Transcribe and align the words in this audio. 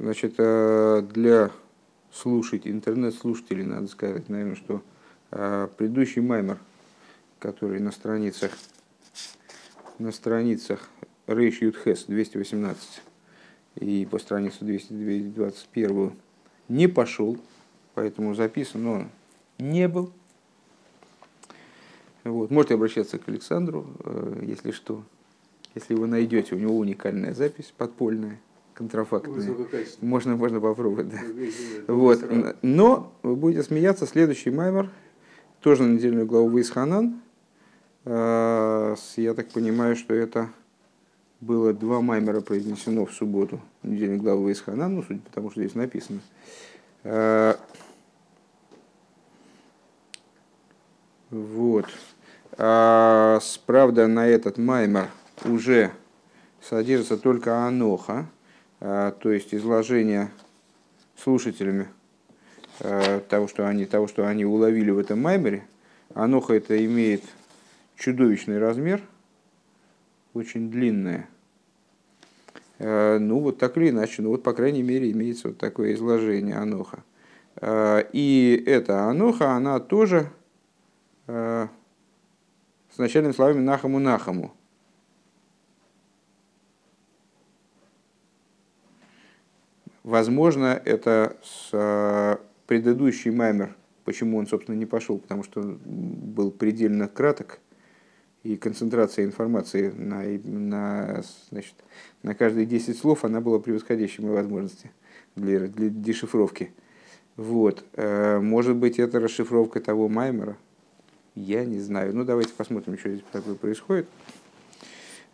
Значит, 0.00 0.36
э, 0.38 1.02
для 1.12 1.50
слушать 2.10 2.66
интернет-слушателей 2.66 3.64
надо 3.64 3.86
сказать, 3.86 4.30
наверное, 4.30 4.56
что 4.56 4.80
э, 5.30 5.68
предыдущий 5.76 6.22
маймер, 6.22 6.58
который 7.38 7.80
на 7.80 7.92
страницах 7.92 8.50
на 9.98 10.10
страницах 10.10 10.88
Рейш 11.26 11.60
Ютхес 11.60 12.04
218 12.04 13.02
и 13.74 14.08
по 14.10 14.18
страницу 14.18 14.64
221 14.64 16.14
не 16.68 16.86
пошел, 16.86 17.36
поэтому 17.92 18.34
записан 18.34 18.86
он 18.86 19.10
не 19.58 19.86
был. 19.86 20.10
Вот. 22.24 22.50
Можете 22.50 22.72
обращаться 22.72 23.18
к 23.18 23.28
Александру, 23.28 23.86
э, 24.02 24.44
если 24.46 24.70
что. 24.70 25.04
Если 25.74 25.92
вы 25.92 26.06
найдете, 26.06 26.54
у 26.54 26.58
него 26.58 26.78
уникальная 26.78 27.34
запись 27.34 27.74
подпольная, 27.76 28.40
контрафактная. 28.74 29.54
Можно, 30.00 30.36
можно 30.36 30.60
попробовать, 30.60 31.08
да. 31.08 31.18
Вот. 31.86 32.24
Но 32.62 33.12
вы 33.22 33.36
будете 33.36 33.62
смеяться, 33.62 34.06
следующий 34.06 34.50
маймер, 34.50 34.90
тоже 35.60 35.82
на 35.82 35.94
недельную 35.94 36.26
главу 36.26 36.50
Вейсханан. 36.50 37.20
Э, 38.04 38.96
я 39.16 39.34
так 39.34 39.48
понимаю, 39.50 39.96
что 39.96 40.14
это 40.14 40.48
было 41.40 41.72
два 41.72 42.00
маймера 42.00 42.40
произнесено 42.40 43.06
в 43.06 43.12
субботу, 43.12 43.60
недельной 43.82 44.18
главы 44.18 44.48
Вейсханан, 44.48 44.94
ну, 44.94 45.02
судя 45.02 45.20
по 45.20 45.30
тому, 45.30 45.50
что 45.50 45.60
здесь 45.60 45.74
написано. 45.74 46.20
Э, 47.04 47.54
вот. 51.30 51.86
А, 52.58 53.38
правда, 53.64 54.06
на 54.08 54.26
этот 54.26 54.58
маймер 54.58 55.08
уже 55.44 55.92
содержится 56.60 57.16
только 57.16 57.64
аноха, 57.66 58.12
а, 58.12 58.26
то 58.80 59.30
есть 59.30 59.54
изложение 59.54 60.30
слушателями 61.16 61.88
а, 62.80 63.20
того, 63.20 63.46
что 63.46 63.68
они, 63.68 63.84
того, 63.84 64.08
что 64.08 64.26
они 64.26 64.44
уловили 64.44 64.90
в 64.90 64.98
этом 64.98 65.20
маймере. 65.20 65.64
Аноха 66.14 66.54
это 66.54 66.82
имеет 66.84 67.22
чудовищный 67.96 68.58
размер, 68.58 69.02
очень 70.34 70.70
длинное. 70.70 71.28
Ну, 72.78 73.40
вот 73.40 73.58
так 73.58 73.76
или 73.76 73.90
иначе, 73.90 74.22
ну 74.22 74.30
вот, 74.30 74.42
по 74.42 74.54
крайней 74.54 74.82
мере, 74.82 75.10
имеется 75.10 75.48
вот 75.48 75.58
такое 75.58 75.92
изложение 75.92 76.56
Аноха. 76.56 77.04
И 77.62 78.64
эта 78.66 79.04
Аноха, 79.04 79.50
она 79.50 79.78
тоже 79.80 80.30
с 81.26 81.68
начальными 82.96 83.32
словами 83.32 83.60
Нахаму 83.60 84.54
Возможно, 90.10 90.82
это 90.84 91.36
с 91.40 92.40
предыдущий 92.66 93.30
маймер, 93.30 93.76
почему 94.04 94.38
он, 94.38 94.48
собственно, 94.48 94.74
не 94.74 94.84
пошел, 94.84 95.18
потому 95.18 95.44
что 95.44 95.60
был 95.62 96.50
предельно 96.50 97.06
краток, 97.06 97.60
и 98.42 98.56
концентрация 98.56 99.24
информации 99.24 99.92
на, 99.96 100.24
на, 100.42 101.22
значит, 101.50 101.74
на 102.24 102.34
каждые 102.34 102.66
10 102.66 102.98
слов 102.98 103.24
она 103.24 103.40
была 103.40 103.60
превосходящей 103.60 104.24
моей 104.24 104.34
возможности 104.34 104.90
для, 105.36 105.68
для 105.68 105.90
дешифровки. 105.90 106.72
Вот. 107.36 107.84
Э, 107.92 108.40
может 108.40 108.74
быть, 108.74 108.98
это 108.98 109.20
расшифровка 109.20 109.78
того 109.78 110.08
Маймера, 110.08 110.56
я 111.36 111.64
не 111.64 111.78
знаю. 111.78 112.16
Ну, 112.16 112.24
давайте 112.24 112.52
посмотрим, 112.52 112.98
что 112.98 113.10
здесь 113.10 113.22
такое 113.30 113.54
происходит. 113.54 114.08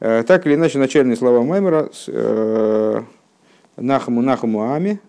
Э, 0.00 0.22
так 0.22 0.47
или 0.47 0.54
иначе, 0.54 0.78
начальные 0.78 1.16
слова 1.16 1.42
Маймера 1.42 1.91
э, 2.08 3.02
נחמו 3.77 4.22
נחמו 4.22 4.62
עמי, 4.62 5.00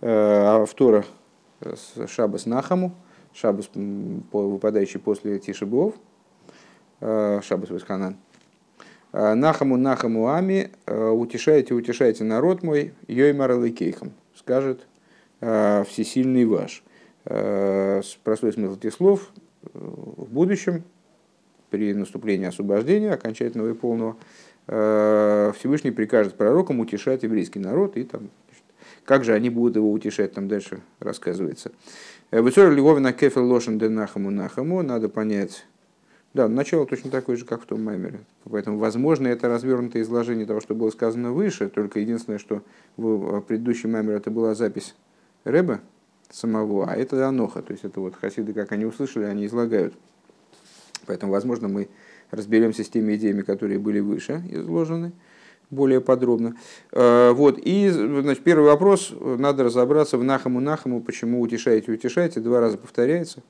э, 0.00 0.08
автора 0.08 1.04
שבת 2.06 2.46
נחמו, 2.46 2.94
שבת, 3.32 3.70
выпадающий 3.74 5.00
после 5.00 5.38
תשעה 5.38 5.69
באב, 5.69 5.94
שבת 7.00 7.70
ואתחנן. 7.70 8.16
נחמו 9.12 9.76
נחמו 9.76 10.28
עמי, 10.28 10.70
утешайте, 10.86 11.74
утешайте 11.74 12.24
народ 12.24 12.62
мой, 12.62 12.94
יאמר 13.06 13.58
אלקיכם, 13.58 14.12
скажет 14.34 14.86
всесильный 15.40 16.44
ваш. 16.44 16.82
Простой 17.24 18.52
смысл 18.52 18.76
этих 18.76 18.92
слов 18.92 19.30
в 19.72 20.32
будущем, 20.32 20.84
при 21.70 21.92
наступлении 21.94 22.46
освобождения 22.46 23.12
окончательного 23.12 23.70
и 23.70 23.74
полного, 23.74 24.12
э, 24.12 24.16
Всевышний 24.68 25.90
прикажет 25.90 26.34
пророкам 26.34 26.80
утешать 26.80 27.22
еврейский 27.22 27.58
народ, 27.58 27.96
и 27.96 28.04
там, 28.04 28.28
как 29.04 29.24
же 29.24 29.32
они 29.32 29.48
будут 29.48 29.76
его 29.76 29.90
утешать, 29.90 30.34
там 30.34 30.46
дальше 30.46 30.80
рассказывается. 31.00 31.72
Э, 32.30 32.42
Высор 32.42 32.70
Львовина 32.70 33.14
кефел 33.14 33.46
лошен 33.46 33.78
де 33.78 33.88
нахаму 33.88 34.30
надо 34.82 35.08
понять, 35.08 35.64
да, 36.34 36.46
начало 36.48 36.84
точно 36.86 37.10
такое 37.10 37.36
же, 37.36 37.46
как 37.46 37.62
в 37.62 37.66
том 37.66 37.82
маймере. 37.82 38.20
Поэтому, 38.44 38.76
возможно, 38.76 39.26
это 39.28 39.48
развернутое 39.48 40.02
изложение 40.02 40.44
того, 40.44 40.60
что 40.60 40.74
было 40.74 40.90
сказано 40.90 41.32
выше, 41.32 41.70
только 41.70 42.00
единственное, 42.00 42.38
что 42.38 42.62
в 42.98 43.40
предыдущем 43.40 43.92
маймере 43.92 44.18
это 44.18 44.30
была 44.30 44.54
запись 44.54 44.94
Рэба, 45.44 45.80
самого, 46.30 46.90
а 46.90 46.94
это 46.94 47.26
Аноха. 47.26 47.62
То 47.62 47.72
есть 47.72 47.84
это 47.84 48.00
вот 48.00 48.14
хасиды, 48.14 48.52
как 48.52 48.72
они 48.72 48.84
услышали, 48.84 49.24
они 49.24 49.46
излагают. 49.46 49.94
Поэтому, 51.06 51.32
возможно, 51.32 51.68
мы 51.68 51.88
разберемся 52.30 52.84
с 52.84 52.88
теми 52.88 53.14
идеями, 53.16 53.42
которые 53.42 53.78
были 53.78 54.00
выше 54.00 54.42
изложены 54.50 55.12
более 55.70 56.00
подробно. 56.00 56.56
Э, 56.92 57.32
вот. 57.32 57.58
И 57.62 57.88
значит, 57.90 58.42
первый 58.42 58.66
вопрос, 58.66 59.12
надо 59.20 59.64
разобраться 59.64 60.18
в 60.18 60.24
Нахаму 60.24 60.60
Нахаму, 60.60 61.00
почему 61.02 61.40
утешаете, 61.40 61.92
утешаете, 61.92 62.40
два 62.40 62.60
раза 62.60 62.78
повторяется. 62.78 63.42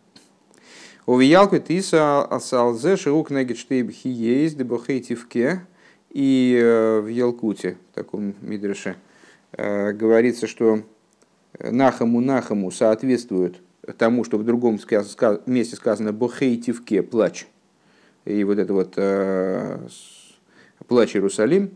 Овиялку 1.07 1.59
тиса 1.59 2.23
асалзе 2.23 2.97
ширук 2.97 3.31
негечтейб 3.31 3.91
хиейс 3.91 4.55
дебохейтивке. 4.55 5.63
И 6.11 6.59
э, 6.61 7.01
в 7.01 7.07
Елкуте, 7.07 7.77
в 7.93 7.95
таком 7.95 8.35
мидреше, 8.41 8.97
э, 9.53 9.93
говорится, 9.93 10.47
что 10.47 10.83
нахаму 11.59 12.21
нахаму 12.21 12.71
соответствует 12.71 13.57
тому, 13.99 14.25
что 14.25 14.39
в 14.39 14.45
другом 14.45 14.79
месте 15.47 15.77
сказано 15.77 16.13
бохейтивке 16.13 17.03
плач. 17.03 17.47
И 18.29 18.45
вот 18.45 18.59
это 18.59 18.75
вот 18.75 18.93
э, 18.97 19.79
плач 20.87 21.17
Иерусалим, 21.17 21.71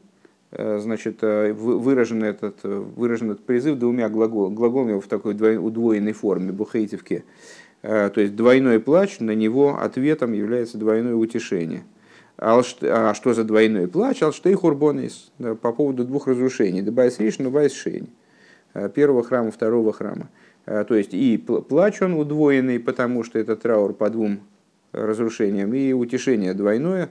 э, 0.51 0.79
значит, 0.81 1.23
э, 1.23 1.55
выражен 1.55 2.23
этот, 2.23 2.63
выражен 2.63 3.31
этот 3.31 3.47
призыв 3.47 3.79
двумя 3.79 4.11
глаголами, 4.11 4.55
глаголами 4.55 5.01
в 5.01 5.07
такой 5.07 5.33
удвоенной 5.33 6.13
форме, 6.13 6.53
бухейтивке. 6.53 7.25
То 7.81 8.13
есть 8.15 8.37
двойной 8.37 8.79
плач, 8.81 9.19
на 9.19 9.35
него 9.35 9.81
ответом 9.81 10.35
является 10.35 10.79
двойное 10.79 11.15
утешение. 11.15 11.85
А 12.37 12.63
что 12.63 13.35
за 13.35 13.43
двойной 13.43 13.89
плач? 13.89 14.23
על 14.23 14.34
שתי 14.34 14.55
חורבנות 14.55 15.33
по 15.63 15.73
поводу 15.73 16.05
двух 16.05 16.29
разрушений. 16.29 16.83
דבית 16.83 17.19
ראשון, 17.19 17.45
דבית 17.45 17.73
שני. 17.73 18.09
Первого 18.95 19.25
храма, 19.25 19.51
второго 19.51 19.93
храма. 19.93 20.29
То 20.67 20.95
есть 20.95 21.13
и 21.13 21.39
плач 21.39 22.03
он 22.03 22.15
удвоенный, 22.15 22.79
потому 22.79 23.25
что 23.25 23.41
это 23.41 23.57
траур 23.57 23.95
по 23.95 24.11
двум 24.11 24.43
разрушениям, 24.93 25.73
и 25.75 25.93
утешение 25.93 26.55
двойное, 26.55 27.11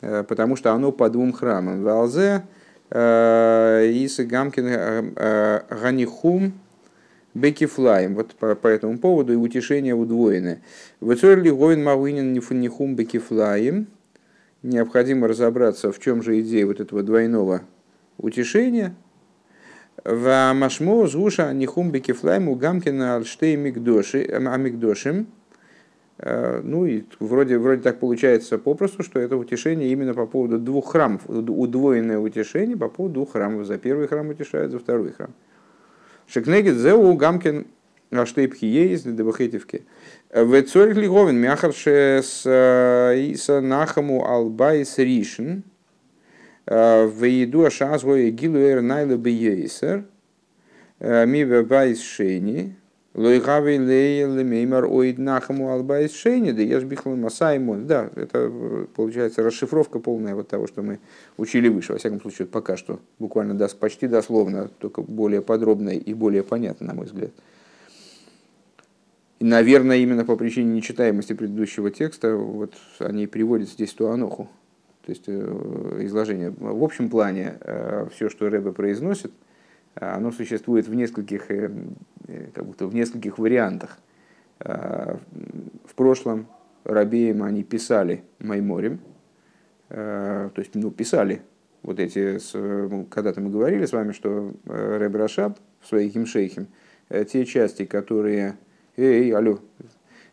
э, 0.00 0.24
потому 0.24 0.56
что 0.56 0.72
оно 0.72 0.92
по 0.92 1.08
двум 1.10 1.32
храмам. 1.32 1.82
ועל 1.82 2.19
זה 2.19 2.44
הוא 2.90 4.24
גם 4.24 4.60
כן 4.60 5.14
הניחום 5.14 6.52
בכפליים. 7.32 8.14
Вот 8.14 8.34
по, 8.34 8.54
по 8.54 8.68
этому 8.68 8.98
поводу 8.98 9.32
и 9.32 9.36
утешение 9.36 9.94
удвоенное. 9.94 10.60
Выцорли 11.00 11.50
Говин 11.50 11.82
Мауинин 11.82 12.32
Нихум 12.32 12.94
Бекифлаем. 12.94 13.88
Необходимо 14.62 15.26
разобраться, 15.26 15.90
в 15.92 15.98
чем 15.98 16.22
же 16.22 16.40
идея 16.40 16.66
вот 16.66 16.78
этого 16.78 17.02
двойного 17.02 17.62
утешения– 18.18 18.94
в 20.04 20.52
Машмо 20.52 21.06
Зуша 21.06 21.52
Нихум 21.52 21.90
Бекифлайму 21.90 22.54
Гамкина 22.56 23.16
Альштей 23.16 23.56
Амигдошим. 23.56 25.26
Э, 26.18 26.60
ну 26.62 26.86
и 26.86 27.04
вроде, 27.18 27.58
вроде 27.58 27.82
так 27.82 27.98
получается 27.98 28.58
попросту, 28.58 29.02
что 29.02 29.18
это 29.18 29.36
утешение 29.36 29.90
именно 29.90 30.14
по 30.14 30.26
поводу 30.26 30.58
двух 30.58 30.92
храмов, 30.92 31.22
удвоенное 31.28 32.18
утешение 32.18 32.76
по 32.76 32.88
поводу 32.88 33.14
двух 33.14 33.32
храмов. 33.32 33.66
За 33.66 33.78
первый 33.78 34.06
храм 34.06 34.28
утешают, 34.28 34.70
за 34.72 34.78
второй 34.78 35.12
храм. 35.12 35.34
Шекнегит 36.26 36.76
Зеу 36.76 37.14
Гамкин 37.14 37.66
Альштей 38.10 38.48
Пхиеис 38.48 39.02
Дебахетевке. 39.02 39.82
В 40.32 40.62
Цорих 40.62 40.96
Лиговин 40.96 41.36
Мяхарше 41.36 42.20
с 42.22 42.42
э, 42.46 43.60
Нахаму 43.60 44.24
Албайс 44.26 44.98
Ришин. 44.98 45.64
В 46.66 47.24
еду 47.24 47.64
ашазгой 47.66 48.30
гилуэр 48.30 48.80
найла 48.80 49.16
бейсер 49.18 50.04
ми 50.98 51.44
байс 53.14 53.44
шейни 53.44 53.78
Лойгави 53.78 53.78
леймеймар 53.78 54.84
оид 54.84 55.18
нахаму 55.18 55.72
албайс 55.72 56.12
шейни, 56.14 56.52
да 56.52 56.62
ешь 56.62 56.84
бихлы 56.84 57.16
масаймон. 57.16 57.86
Да, 57.86 58.10
это 58.16 58.50
получается 58.94 59.42
расшифровка 59.42 59.98
полная 60.00 60.34
вот 60.34 60.48
того, 60.48 60.66
что 60.66 60.82
мы 60.82 60.98
учили 61.36 61.68
выше. 61.68 61.92
Во 61.92 61.98
всяком 61.98 62.20
случае, 62.20 62.46
пока 62.46 62.76
что 62.76 63.00
буквально 63.18 63.54
даст 63.54 63.78
почти 63.78 64.08
дословно, 64.08 64.68
только 64.78 65.02
более 65.02 65.42
подробно 65.42 65.90
и 65.90 66.14
более 66.14 66.42
понятно, 66.42 66.88
на 66.88 66.94
мой 66.94 67.06
взгляд. 67.06 67.30
И, 69.40 69.44
наверное, 69.44 69.98
именно 69.98 70.24
по 70.24 70.36
причине 70.36 70.74
нечитаемости 70.74 71.32
предыдущего 71.32 71.90
текста 71.90 72.36
вот 72.36 72.74
они 72.98 73.26
приводят 73.26 73.68
здесь 73.68 73.92
ту 73.92 74.06
аноху, 74.06 74.48
то 75.04 75.10
есть 75.10 75.24
э, 75.26 76.00
изложение. 76.02 76.50
В 76.56 76.82
общем 76.82 77.10
плане 77.10 77.58
э, 77.60 78.06
все, 78.14 78.28
что 78.28 78.48
Рэбе 78.48 78.72
произносит– 78.72 79.32
оно 79.94 80.32
существует 80.32 80.88
в 80.88 80.94
нескольких, 80.94 81.50
э, 81.50 81.70
э, 82.26 82.48
как 82.52 82.66
будто 82.66 82.86
в 82.86 82.94
нескольких 82.94 83.38
вариантах. 83.38 83.98
В 84.60 85.94
прошлом 85.96 86.46
Рабеем 86.84 87.42
они 87.42 87.64
писали 87.64 88.22
Майморем, 88.38 89.00
а, 89.90 90.48
то 90.50 90.60
есть 90.60 90.74
ну, 90.74 90.92
писали 90.92 91.42
вот 91.82 91.98
эти, 91.98 92.38
ну, 92.56 93.04
когда-то 93.04 93.40
мы 93.40 93.50
говорили 93.50 93.84
с 93.84 93.92
вами, 93.92 94.12
что 94.12 94.54
э, 94.64 94.96
Рэб 94.98 95.16
Рашаб 95.16 95.58
в 95.80 95.88
своих 95.88 96.16
имшейхим, 96.16 96.68
те 97.10 97.44
части, 97.44 97.84
которые, 97.84 98.56
эй, 98.96 99.32
алло, 99.32 99.58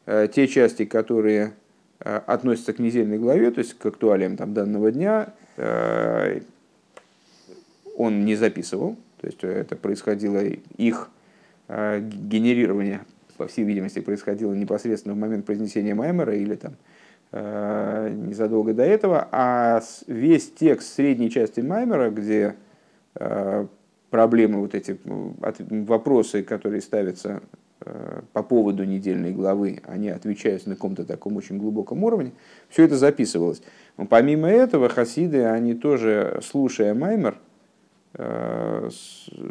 те 0.06 0.48
части, 0.48 0.86
которые 0.86 1.54
относятся 2.00 2.74
к 2.74 2.80
недельной 2.80 3.18
главе, 3.18 3.52
то 3.52 3.60
есть 3.60 3.74
к 3.74 3.86
актуалиям 3.86 4.38
там, 4.38 4.54
данного 4.54 4.92
дня, 4.92 5.34
он 7.98 8.24
не 8.24 8.36
записывал, 8.36 8.98
то 9.22 9.28
есть 9.28 9.44
это 9.44 9.76
происходило 9.76 10.40
их 10.78 11.10
а, 11.68 12.00
генерирование, 12.00 13.02
по 13.38 13.48
всей 13.48 13.64
видимости, 13.64 14.00
происходило 14.00 14.54
непосредственно 14.54 15.14
в 15.14 15.18
момент 15.18 15.46
произнесения 15.46 15.96
Маймера 15.96 16.36
или 16.36 16.56
там 16.56 16.76
незадолго 17.34 18.74
до 18.74 18.84
этого, 18.84 19.26
а 19.32 19.82
весь 20.06 20.52
текст 20.52 20.94
средней 20.96 21.32
части 21.32 21.62
Маймера, 21.62 22.10
где 22.10 22.56
проблемы, 24.10 24.60
вот 24.60 24.76
эти 24.76 25.00
вопросы, 25.06 26.44
которые 26.44 26.82
ставятся 26.82 27.42
по 28.34 28.44
поводу 28.44 28.84
недельной 28.84 29.32
главы, 29.32 29.80
они 29.86 30.10
отвечают 30.10 30.68
на 30.68 30.76
каком-то 30.76 31.06
таком 31.06 31.38
очень 31.38 31.58
глубоком 31.58 32.04
уровне, 32.04 32.34
все 32.68 32.84
это 32.84 32.98
записывалось. 32.98 33.62
Помимо 34.10 34.50
этого, 34.50 34.90
хасиды, 34.90 35.46
они 35.46 35.74
тоже, 35.74 36.42
слушая 36.44 36.94
Маймер, 36.94 37.38
Э, 37.38 37.51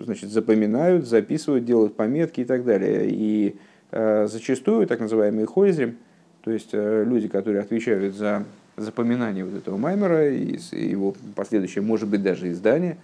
значит, 0.04 0.30
запоминают, 0.30 1.06
записывают, 1.06 1.64
делают 1.64 1.96
пометки 1.96 2.40
и 2.40 2.44
так 2.44 2.64
далее. 2.64 3.08
И 3.10 3.56
э, 3.90 4.26
зачастую 4.26 4.86
так 4.86 5.00
называемые 5.00 5.46
хойзрим, 5.46 5.96
то 6.42 6.50
есть 6.50 6.70
э, 6.72 7.04
люди, 7.06 7.28
которые 7.28 7.62
отвечают 7.62 8.14
за 8.14 8.44
запоминание 8.76 9.44
вот 9.44 9.54
этого 9.54 9.76
маймера 9.76 10.30
и 10.30 10.58
его 10.72 11.14
последующее, 11.34 11.82
может 11.82 12.08
быть, 12.08 12.22
даже 12.22 12.50
издание 12.50 12.96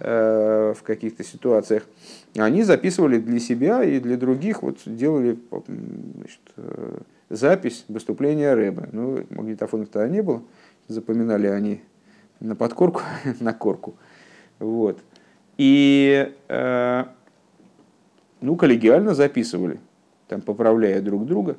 в 0.00 0.78
каких-то 0.82 1.22
ситуациях, 1.22 1.86
они 2.36 2.64
записывали 2.64 3.18
для 3.18 3.38
себя 3.38 3.84
и 3.84 4.00
для 4.00 4.16
других, 4.16 4.62
вот 4.62 4.78
делали 4.84 5.38
значит, 5.50 6.40
запись 7.32 7.84
выступления 7.88 8.54
Рэба. 8.54 8.88
Ну, 8.90 9.24
магнитофонов 9.30 9.90
тогда 9.90 10.08
не 10.08 10.22
было, 10.22 10.42
запоминали 10.88 11.46
они 11.46 11.82
на 12.40 12.56
подкорку, 12.56 13.02
на 13.40 13.52
корку. 13.52 13.94
Вот. 14.62 15.00
И 15.58 16.32
э, 16.48 17.04
ну, 18.40 18.56
коллегиально 18.56 19.14
записывали, 19.14 19.80
там, 20.28 20.40
поправляя 20.40 21.00
друг 21.02 21.26
друга. 21.26 21.56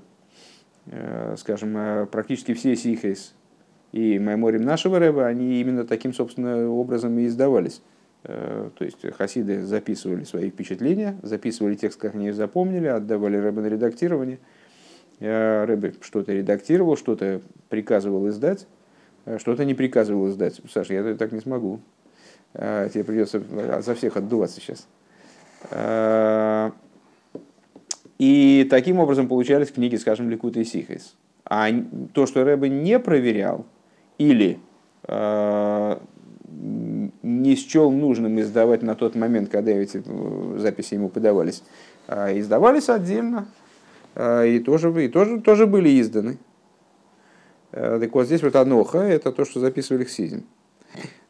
Э, 0.88 1.36
скажем, 1.38 1.78
э, 1.78 2.06
практически 2.06 2.54
все 2.54 2.76
сихейс 2.76 3.34
и 3.92 4.18
меморим 4.18 4.64
нашего 4.64 5.00
рэба, 5.00 5.28
они 5.28 5.62
именно 5.62 5.86
таким, 5.86 6.14
собственно, 6.14 6.68
образом 6.70 7.18
и 7.20 7.28
издавались. 7.28 7.82
Э, 8.24 8.70
то 8.76 8.86
есть 8.86 8.98
хасиды 9.16 9.64
записывали 9.64 10.24
свои 10.24 10.50
впечатления, 10.50 11.18
записывали 11.22 11.76
текст, 11.76 12.00
как 12.00 12.16
они 12.16 12.32
запомнили, 12.32 12.88
отдавали 12.88 13.38
рэбе 13.38 13.62
на 13.62 13.68
редактирование. 13.68 14.40
Э, 15.20 15.92
что-то 16.02 16.34
редактировал, 16.34 16.98
что-то 16.98 17.42
приказывал 17.70 18.28
издать, 18.30 18.68
э, 19.26 19.38
что-то 19.40 19.66
не 19.66 19.74
приказывал 19.74 20.30
издать. 20.30 20.60
Саша, 20.70 20.94
я 20.94 21.16
так 21.16 21.32
не 21.32 21.40
смогу. 21.40 21.82
Э, 22.56 22.88
тебе 22.94 23.04
придется 23.04 23.42
за 23.82 23.96
всех 23.96 24.18
отдуваться 24.18 24.60
сейчас. 24.60 24.88
Э, 25.72 26.72
и 28.20 28.68
таким 28.70 29.00
образом 29.00 29.28
получались 29.28 29.72
книги, 29.72 29.96
скажем, 29.96 30.30
Ликута 30.30 30.60
и 30.60 30.64
Сихайс. 30.64 31.16
А 31.46 31.68
то, 32.14 32.26
что 32.26 32.44
Рэбе 32.44 32.70
не 32.70 33.00
проверял 33.00 33.66
или 34.18 34.60
э, 35.08 35.98
не 37.24 37.56
счел 37.56 37.92
нужным 37.92 38.40
издавать 38.40 38.84
на 38.84 38.96
тот 38.96 39.16
момент, 39.16 39.50
когда 39.50 39.72
эти 39.72 40.02
записи 40.58 40.94
ему 40.94 41.10
подавались, 41.10 41.64
издавались 42.08 42.90
отдельно 42.90 43.48
и 44.16 44.62
тоже, 44.64 45.04
и 45.04 45.10
тоже, 45.10 45.42
тоже 45.42 45.68
были 45.68 46.00
изданы. 46.00 46.38
Так 47.72 48.14
вот 48.14 48.28
здесь 48.28 48.44
вот 48.44 48.56
Аноха, 48.56 49.00
это 49.00 49.32
то, 49.32 49.44
что 49.44 49.60
записывали 49.60 50.06
Хсизин. 50.06 50.46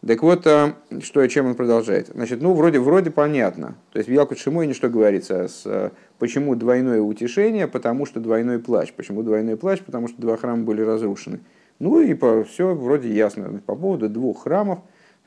Так 0.05 0.21
вот, 0.21 0.45
э, 0.45 0.73
что, 1.01 1.25
чем 1.27 1.47
он 1.47 1.55
продолжает. 1.55 2.07
Значит, 2.07 2.41
ну, 2.41 2.53
вроде, 2.53 2.79
вроде 2.79 3.09
понятно. 3.09 3.75
То 3.91 3.99
есть 3.99 4.09
в 4.09 4.11
Ялкут 4.11 4.37
Шимойне 4.37 4.73
что 4.73 4.89
говорится? 4.89 5.47
С, 5.47 5.61
э, 5.65 5.91
почему 6.19 6.55
двойное 6.55 6.99
утешение? 6.99 7.69
Потому 7.69 8.05
что 8.05 8.19
двойной 8.19 8.59
плач. 8.59 8.91
Почему 8.91 9.23
двойной 9.23 9.55
плач? 9.55 9.81
Потому 9.81 10.09
что 10.09 10.21
два 10.21 10.35
храма 10.35 10.63
были 10.63 10.81
разрушены. 10.81 11.39
Ну 11.79 12.01
и 12.01 12.13
по, 12.15 12.43
все 12.43 12.75
вроде 12.75 13.13
ясно. 13.13 13.61
По 13.65 13.75
поводу 13.75 14.09
двух 14.09 14.43
храмов 14.43 14.79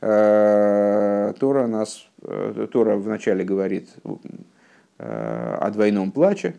э, 0.02 1.32
Тора, 1.40 1.66
нас, 1.66 2.06
э, 2.22 2.66
Тора 2.70 2.96
вначале 2.96 3.44
говорит 3.44 3.88
о 4.98 5.70
двойном 5.70 6.10
плаче, 6.10 6.54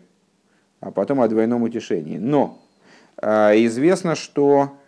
а 0.78 0.92
потом 0.92 1.20
о 1.20 1.26
двойном 1.26 1.62
утешении. 1.62 2.18
Но 2.18 2.62
известно, 3.20 4.14
что 4.14 4.78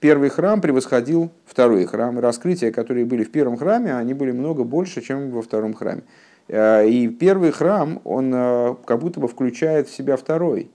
первый 0.00 0.30
храм 0.30 0.60
превосходил 0.60 1.30
второй 1.44 1.84
храм. 1.84 2.18
Раскрытия, 2.18 2.72
которые 2.72 3.04
были 3.04 3.22
в 3.22 3.30
первом 3.30 3.56
храме, 3.56 3.94
они 3.94 4.14
были 4.14 4.32
много 4.32 4.64
больше, 4.64 5.02
чем 5.02 5.30
во 5.30 5.42
втором 5.42 5.74
храме. 5.74 6.02
Э, 6.48 6.88
и 6.88 7.08
первый 7.08 7.52
храм, 7.52 8.00
он 8.04 8.32
э, 8.34 8.74
как 8.84 8.98
будто 9.00 9.20
бы 9.20 9.28
включает 9.28 9.88
в 9.88 9.94
себя 9.94 10.16
второй. 10.16 10.70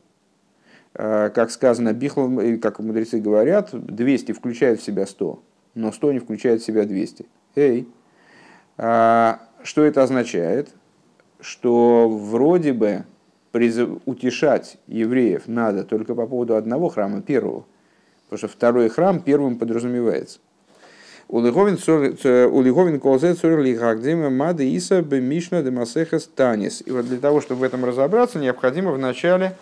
Э, 0.93 1.29
как 1.33 1.51
сказано, 1.51 1.93
Бихл, 1.93 2.29
как 2.61 2.79
мудрецы 2.79 3.19
говорят, 3.19 3.69
200 3.73 4.31
включает 4.31 4.79
в 4.79 4.83
себя 4.83 5.05
100, 5.05 5.43
но 5.73 5.91
100 5.91 6.11
не 6.13 6.19
включает 6.19 6.61
в 6.61 6.65
себя 6.65 6.85
200. 6.85 7.25
Эй! 7.55 7.87
Что 8.77 9.83
это 9.85 10.03
означает? 10.03 10.69
Что 11.39 12.09
вроде 12.09 12.73
бы 12.73 13.05
утешать 14.05 14.77
евреев 14.87 15.43
надо 15.47 15.85
только 15.85 16.13
по 16.13 16.27
поводу 16.27 16.57
одного 16.57 16.89
храма, 16.89 17.21
первого– 17.21 17.65
Потому 18.29 18.37
что 18.37 18.47
второй 18.47 18.89
храм 18.89 19.19
первым 19.19 19.57
подразумевается. 19.57 20.39
Улиговин 21.27 22.99
колзе 22.99 23.33
цур 23.33 23.59
лихагдима 23.59 24.29
мады 24.29 24.69
иса 24.69 25.01
бы 25.01 25.19
мишна 25.21 25.63
де 25.63 25.71
масехас 25.71 26.27
танис. 26.27 26.83
И 26.85 26.91
вот 26.91 27.07
для 27.07 27.17
того, 27.17 27.41
чтобы 27.41 27.61
в 27.61 27.63
этом 27.63 27.83
разобраться, 27.83 28.37
необходимо 28.37 28.91
вначале 28.91 29.57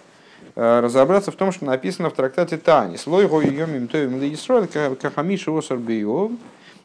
э, 0.55 0.79
разобраться 0.81 1.31
в 1.31 1.35
том, 1.35 1.53
что 1.53 1.65
написано 1.65 2.09
в 2.09 2.13
трактате 2.13 2.57
Танис. 2.57 3.07
Лойго 3.07 3.39
йом 3.41 3.75
им 3.75 3.87
тоим 3.87 4.19
ли 4.19 4.33
Исроэль 4.33 4.67
кахамиша 4.67 5.57
осар 5.57 5.77
биов 5.77 6.31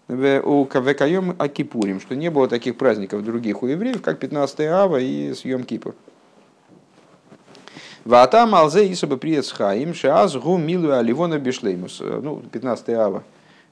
у 0.08 0.64
кавекайом 0.64 1.34
акипурим, 1.38 2.00
что 2.00 2.16
не 2.16 2.30
было 2.30 2.48
таких 2.48 2.76
праздников 2.76 3.24
других 3.24 3.62
у 3.62 3.66
евреев, 3.66 4.00
как 4.00 4.18
15 4.18 4.60
ава 4.60 4.96
и 4.98 5.34
съем 5.34 5.64
Кипур. 5.64 5.94
Ватам 8.08 8.54
алзе 8.54 8.90
исаба 8.90 9.18
приец 9.18 9.52
хаим 9.52 9.92
шаз 9.92 10.34
гу 10.36 10.56
милу 10.56 10.92
аливона 10.92 11.38
бишлеймус. 11.38 12.00
Э, 12.00 12.20
ну, 12.22 12.40
15 12.40 12.88
ава. 12.88 13.22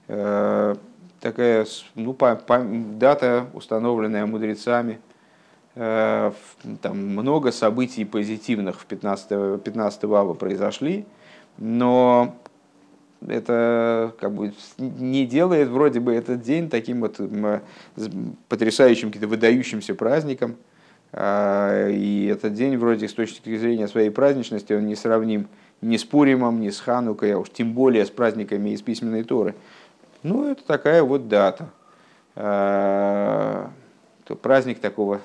Э, 0.08 0.74
такая 1.20 1.66
ну, 1.94 2.12
по, 2.12 2.36
по, 2.36 2.62
дата, 2.62 3.46
установленная 3.54 4.26
мудрецами. 4.26 5.00
Э, 5.74 6.32
там 6.82 6.98
много 6.98 7.50
событий 7.50 8.04
позитивных 8.04 8.82
в 8.82 8.84
15, 8.84 9.62
15 9.62 10.04
ава 10.04 10.34
произошли, 10.34 11.06
но 11.56 12.36
это 13.26 14.12
как 14.20 14.32
бы 14.32 14.52
не 14.76 15.24
делает 15.24 15.68
вроде 15.68 16.00
бы 16.00 16.12
этот 16.12 16.42
день 16.42 16.68
таким 16.68 17.00
вот 17.00 17.18
потрясающим, 18.50 19.08
каким-то 19.08 19.28
выдающимся 19.28 19.94
праздником. 19.94 20.56
А, 21.12 21.88
и 21.88 22.26
этот 22.26 22.54
день 22.54 22.76
вроде 22.76 23.08
с 23.08 23.12
точки 23.14 23.56
зрения 23.56 23.88
своей 23.88 24.10
праздничности 24.10 24.72
он 24.72 24.86
не 24.86 24.96
сравним 24.96 25.48
ни 25.80 25.96
с 25.96 26.04
Пуримом, 26.04 26.60
ни 26.60 26.70
с 26.70 26.80
Ханукой, 26.80 27.34
а 27.34 27.38
уж 27.38 27.50
тем 27.50 27.72
более 27.72 28.04
с 28.04 28.10
праздниками 28.10 28.70
из 28.70 28.82
письменной 28.82 29.24
Торы. 29.24 29.54
Ну, 30.22 30.50
это 30.50 30.64
такая 30.64 31.02
вот 31.02 31.28
дата. 31.28 31.68
А, 32.34 33.70
то 34.24 34.34
праздник 34.34 34.80
такого 34.80 35.20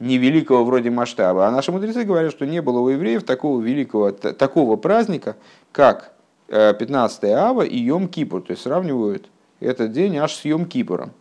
невеликого 0.00 0.64
вроде 0.64 0.90
масштаба. 0.90 1.46
А 1.46 1.50
наши 1.50 1.70
мудрецы 1.70 2.04
говорят, 2.04 2.32
что 2.32 2.44
не 2.44 2.60
было 2.60 2.80
у 2.80 2.88
евреев 2.88 3.22
такого 3.22 3.60
великого, 3.60 4.10
такого 4.10 4.76
праздника, 4.76 5.36
как 5.70 6.12
15 6.48 7.24
ава 7.24 7.62
и 7.62 7.78
Йом 7.78 8.08
Кипур. 8.08 8.42
То 8.42 8.50
есть 8.52 8.62
сравнивают 8.62 9.30
этот 9.60 9.92
день 9.92 10.16
аж 10.16 10.34
с 10.34 10.44
Йом 10.44 10.66
Кипуром, 10.66 11.12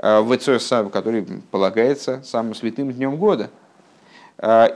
который 0.00 1.26
полагается 1.50 2.22
самым 2.24 2.54
святым 2.54 2.92
днем 2.92 3.16
года. 3.16 3.50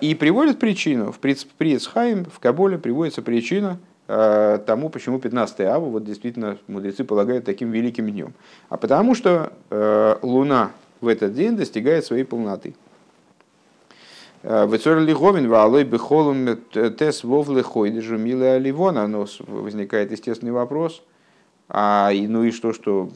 И 0.01 0.17
приводят 0.19 0.59
причину, 0.59 1.13
в 1.13 1.19
Прицхайм, 1.19 2.25
в 2.25 2.41
Каболе 2.41 2.79
приводится 2.79 3.23
причина 3.23 3.79
тому, 4.09 4.89
почему 4.91 5.21
15 5.21 5.61
ава 5.61 5.85
вот 5.85 6.05
действительно 6.05 6.59
мудрецы 6.67 7.05
полагают 7.05 7.45
таким 7.45 7.71
великим 7.71 8.11
днем. 8.11 8.35
А 8.69 8.77
потому 8.77 9.15
что 9.15 9.53
Луна 10.23 10.73
в 11.01 11.07
этот 11.07 11.35
день 11.35 11.57
достигает 11.57 12.05
своей 12.05 12.25
полноты. 12.25 12.75
Возникает 19.47 20.11
естественный 20.11 20.53
вопрос. 20.53 21.01
А 21.75 22.11
ну 22.13 22.45
и 22.45 22.51
что, 22.51 22.75
что 22.75 23.09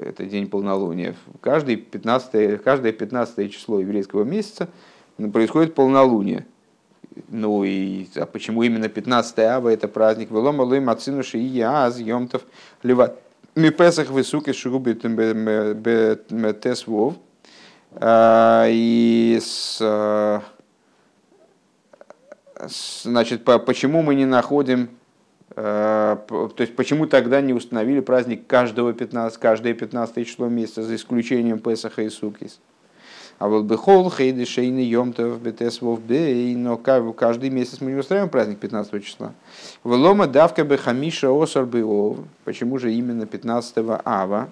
это 0.00 0.24
день 0.24 0.48
полнолуния? 0.48 1.14
Каждый 1.40 1.76
15, 1.76 2.60
каждое 2.60 2.90
15 2.90 3.52
число 3.54 3.78
еврейского 3.78 4.24
месяца 4.24 4.68
происходит 5.32 5.76
полнолуние. 5.76 6.44
Ну 7.28 7.62
и 7.62 8.08
а 8.16 8.26
почему 8.26 8.64
именно 8.64 8.88
15 8.88 9.38
ава 9.38 9.68
это 9.68 9.86
праздник? 9.86 10.32
Велома 10.32 10.62
лой 10.62 10.80
мацинуши 10.80 11.38
и 11.38 11.44
яаз 11.44 12.00
йомтов 12.00 12.42
лива. 12.82 13.14
Ми 13.54 13.70
песах 13.70 14.10
высуки 14.10 14.52
шугубит 14.52 15.02
тес 16.60 16.86
вов. 16.88 17.14
И 18.02 19.38
с 19.40 20.42
значит, 23.04 23.44
по, 23.44 23.58
почему 23.58 24.02
мы 24.02 24.14
не 24.14 24.26
находим, 24.26 24.82
э, 24.84 25.01
то 25.54 26.54
есть 26.58 26.74
почему 26.76 27.06
тогда 27.06 27.40
не 27.40 27.52
установили 27.52 28.00
праздник 28.00 28.46
каждого 28.46 28.92
15, 28.92 29.38
каждое 29.38 29.74
15 29.74 30.26
число 30.26 30.48
месяца, 30.48 30.82
за 30.82 30.94
исключением 30.94 31.58
Песаха 31.58 32.02
и 32.02 32.08
Сукис? 32.08 32.60
А 33.38 33.48
вот 33.48 33.64
бы 33.64 33.76
хол, 33.76 34.10
хейды, 34.10 34.44
шейны, 34.44 34.80
йомтов, 34.80 35.40
бетес, 35.42 35.80
бей, 35.82 36.54
но 36.54 36.76
каждый 36.76 37.50
месяц 37.50 37.80
мы 37.80 37.90
не 37.90 37.98
устраиваем 37.98 38.30
праздник 38.30 38.58
15 38.58 39.04
числа. 39.04 39.32
Влома 39.82 40.26
давка 40.26 40.64
бы 40.64 40.76
хамиша 40.78 41.28
осар 41.30 41.64
беов. 41.64 42.18
Почему 42.44 42.78
же 42.78 42.92
именно 42.92 43.26
15 43.26 43.76
ава? 44.04 44.48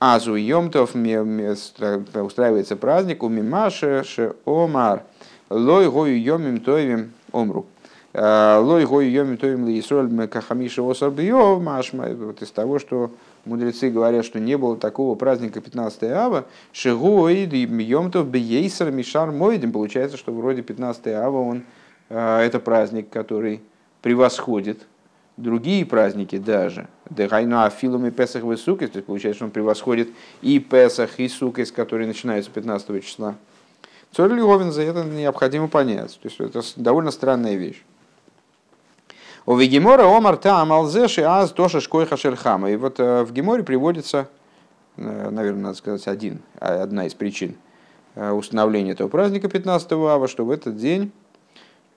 Азу 0.00 0.34
йомтов 0.34 0.94
устраивается 0.94 2.76
праздник 2.76 3.22
у 3.22 3.28
мимаша 3.28 4.02
ше 4.02 4.34
омар– 4.44 5.04
Лой 5.50 5.90
гою 5.90 6.20
йомим 6.20 6.60
тоевим 6.60 7.12
омру. 7.30 7.66
Э, 8.16 8.58
лой 8.62 8.86
гою 8.86 9.10
йомим 9.10 9.36
тоевим 9.36 9.66
лиисроль 9.66 10.08
кахамиша 10.28 10.88
осар 10.88 11.10
бьев 11.10 11.60
машма. 11.60 12.06
Вот 12.10 12.42
из 12.42 12.50
того, 12.52 12.78
что 12.78 13.10
мудрецы 13.44 13.90
говорят, 13.90 14.24
что 14.24 14.38
не 14.38 14.56
было 14.56 14.76
такого 14.76 15.16
праздника 15.16 15.60
15 15.60 16.04
ава, 16.04 16.44
шигуид 16.72 17.52
йомтов 17.52 18.28
бейсер 18.28 18.92
мишар 18.92 19.32
мойдем. 19.32 19.72
Получается, 19.72 20.16
что 20.16 20.32
вроде 20.32 20.62
15 20.62 21.08
ава 21.08 21.38
он 21.38 21.64
э, 22.08 22.38
это 22.38 22.60
праздник, 22.60 23.10
который 23.10 23.60
превосходит 24.00 24.86
другие 25.36 25.84
праздники 25.84 26.38
даже. 26.38 26.86
Дегайну 27.10 27.64
афилами 27.64 28.10
Песах 28.10 28.44
и 28.44 28.56
Сукис, 28.56 28.90
то 28.90 28.98
есть 28.98 29.06
получается, 29.06 29.38
что 29.38 29.44
он 29.46 29.50
превосходит 29.50 30.08
и 30.40 30.60
Песах, 30.60 31.18
и 31.18 31.28
Сукис, 31.28 31.72
которые 31.72 32.06
начинаются 32.06 32.48
15 32.52 33.04
числа. 33.04 33.34
Цорь 34.12 34.34
Льговин 34.34 34.70
за 34.70 34.82
это 34.82 35.02
необходимо 35.02 35.66
понять. 35.66 36.16
То 36.22 36.28
есть 36.28 36.38
это 36.38 36.62
довольно 36.76 37.10
странная 37.10 37.56
вещь. 37.56 37.82
У 39.46 39.56
Вегемора 39.56 40.04
Омар 40.04 40.38
Та 40.38 40.64
Малзеши 40.64 41.20
Аз 41.20 41.52
Тоша 41.52 41.80
Шкойха 41.82 42.16
Шельхама. 42.16 42.70
И 42.70 42.76
вот 42.76 42.98
э, 42.98 43.24
в 43.24 43.32
Геморе 43.34 43.62
приводится, 43.62 44.26
э, 44.96 45.28
наверное, 45.30 45.64
надо 45.64 45.76
сказать, 45.76 46.08
один, 46.08 46.40
а, 46.58 46.82
одна 46.82 47.04
из 47.04 47.12
причин 47.12 47.56
э, 48.14 48.30
установления 48.30 48.92
этого 48.92 49.08
праздника 49.08 49.50
15 49.50 49.92
ава, 49.92 50.28
что 50.28 50.46
в 50.46 50.50
этот 50.50 50.76
день 50.76 51.12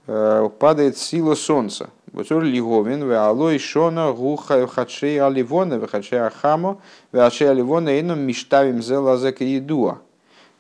падает 0.06 0.98
сила 0.98 1.36
солнца. 1.36 1.90
Бацур 2.14 2.42
лиговин, 2.42 3.04
ве 3.06 3.16
алой 3.16 3.60
шона 3.60 4.14
гуха 4.14 4.66
хачей 4.66 5.20
аливона, 5.20 5.76
ве 5.76 5.88
хачей 5.88 6.22
ахамо, 6.22 6.80
ве 7.12 7.20
хачей 7.22 7.50
аливона, 7.50 8.00
ином 8.00 8.20
миштавим 8.22 8.82
зела 8.82 9.18
едуа. 9.18 10.00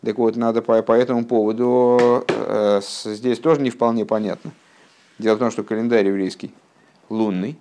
Так 0.03 0.17
вот, 0.17 0.36
надо 0.36 0.62
по, 0.62 0.82
по 0.84 0.91
этому 0.91 1.25
поводу 1.25 2.25
здесь 2.82 3.39
тоже 3.39 3.62
не 3.62 3.70
вполне 3.70 4.06
понятно. 4.06 4.51
Дело 5.17 5.36
в 5.36 5.39
том, 5.39 5.50
что 5.50 5.63
календарь 5.63 6.08
еврейский 6.08 6.53
лунный, 7.10 7.58